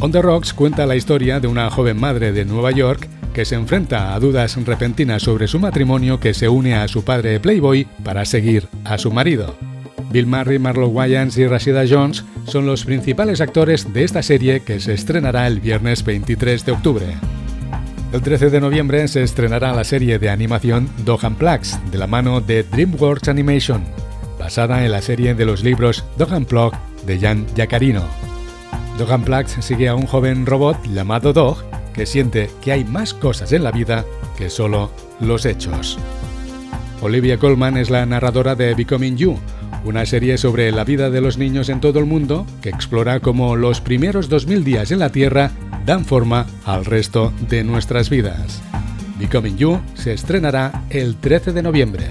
[0.00, 3.54] On the Rocks cuenta la historia de una joven madre de Nueva York que se
[3.54, 8.24] enfrenta a dudas repentinas sobre su matrimonio que se une a su padre Playboy para
[8.24, 9.54] seguir a su marido.
[10.10, 14.80] Bill Murray, Marlon Wayans y Rashida Jones son los principales actores de esta serie que
[14.80, 17.06] se estrenará el viernes 23 de octubre.
[18.12, 22.40] El 13 de noviembre se estrenará la serie de animación Dohan Plugs de la mano
[22.40, 23.84] de DreamWorks Animation,
[24.36, 26.72] basada en la serie de los libros Dohan Plug
[27.06, 28.02] de Jan Yacarino.
[28.98, 31.58] Dohan Plugs sigue a un joven robot llamado Dog
[31.94, 34.04] que siente que hay más cosas en la vida
[34.36, 34.90] que solo
[35.20, 35.96] los hechos.
[37.02, 39.38] Olivia Colman es la narradora de Becoming You,
[39.84, 43.56] una serie sobre la vida de los niños en todo el mundo que explora cómo
[43.56, 45.50] los primeros 2000 días en la Tierra
[45.86, 48.62] dan forma al resto de nuestras vidas.
[49.18, 52.06] Becoming You se estrenará el 13 de noviembre.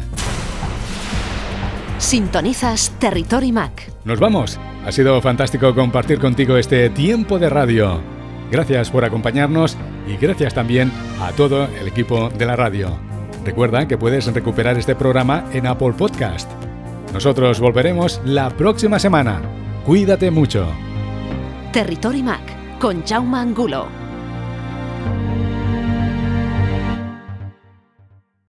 [1.97, 3.91] Sintonizas Territory Mac.
[4.05, 4.59] Nos vamos.
[4.85, 8.01] Ha sido fantástico compartir contigo este tiempo de radio.
[8.51, 10.91] Gracias por acompañarnos y gracias también
[11.21, 12.97] a todo el equipo de la radio.
[13.45, 16.49] Recuerda que puedes recuperar este programa en Apple Podcast
[17.13, 19.41] nosotros volveremos la próxima semana.
[19.85, 20.67] Cuídate mucho.
[21.73, 23.98] Territory Mac con Jaume Angulo.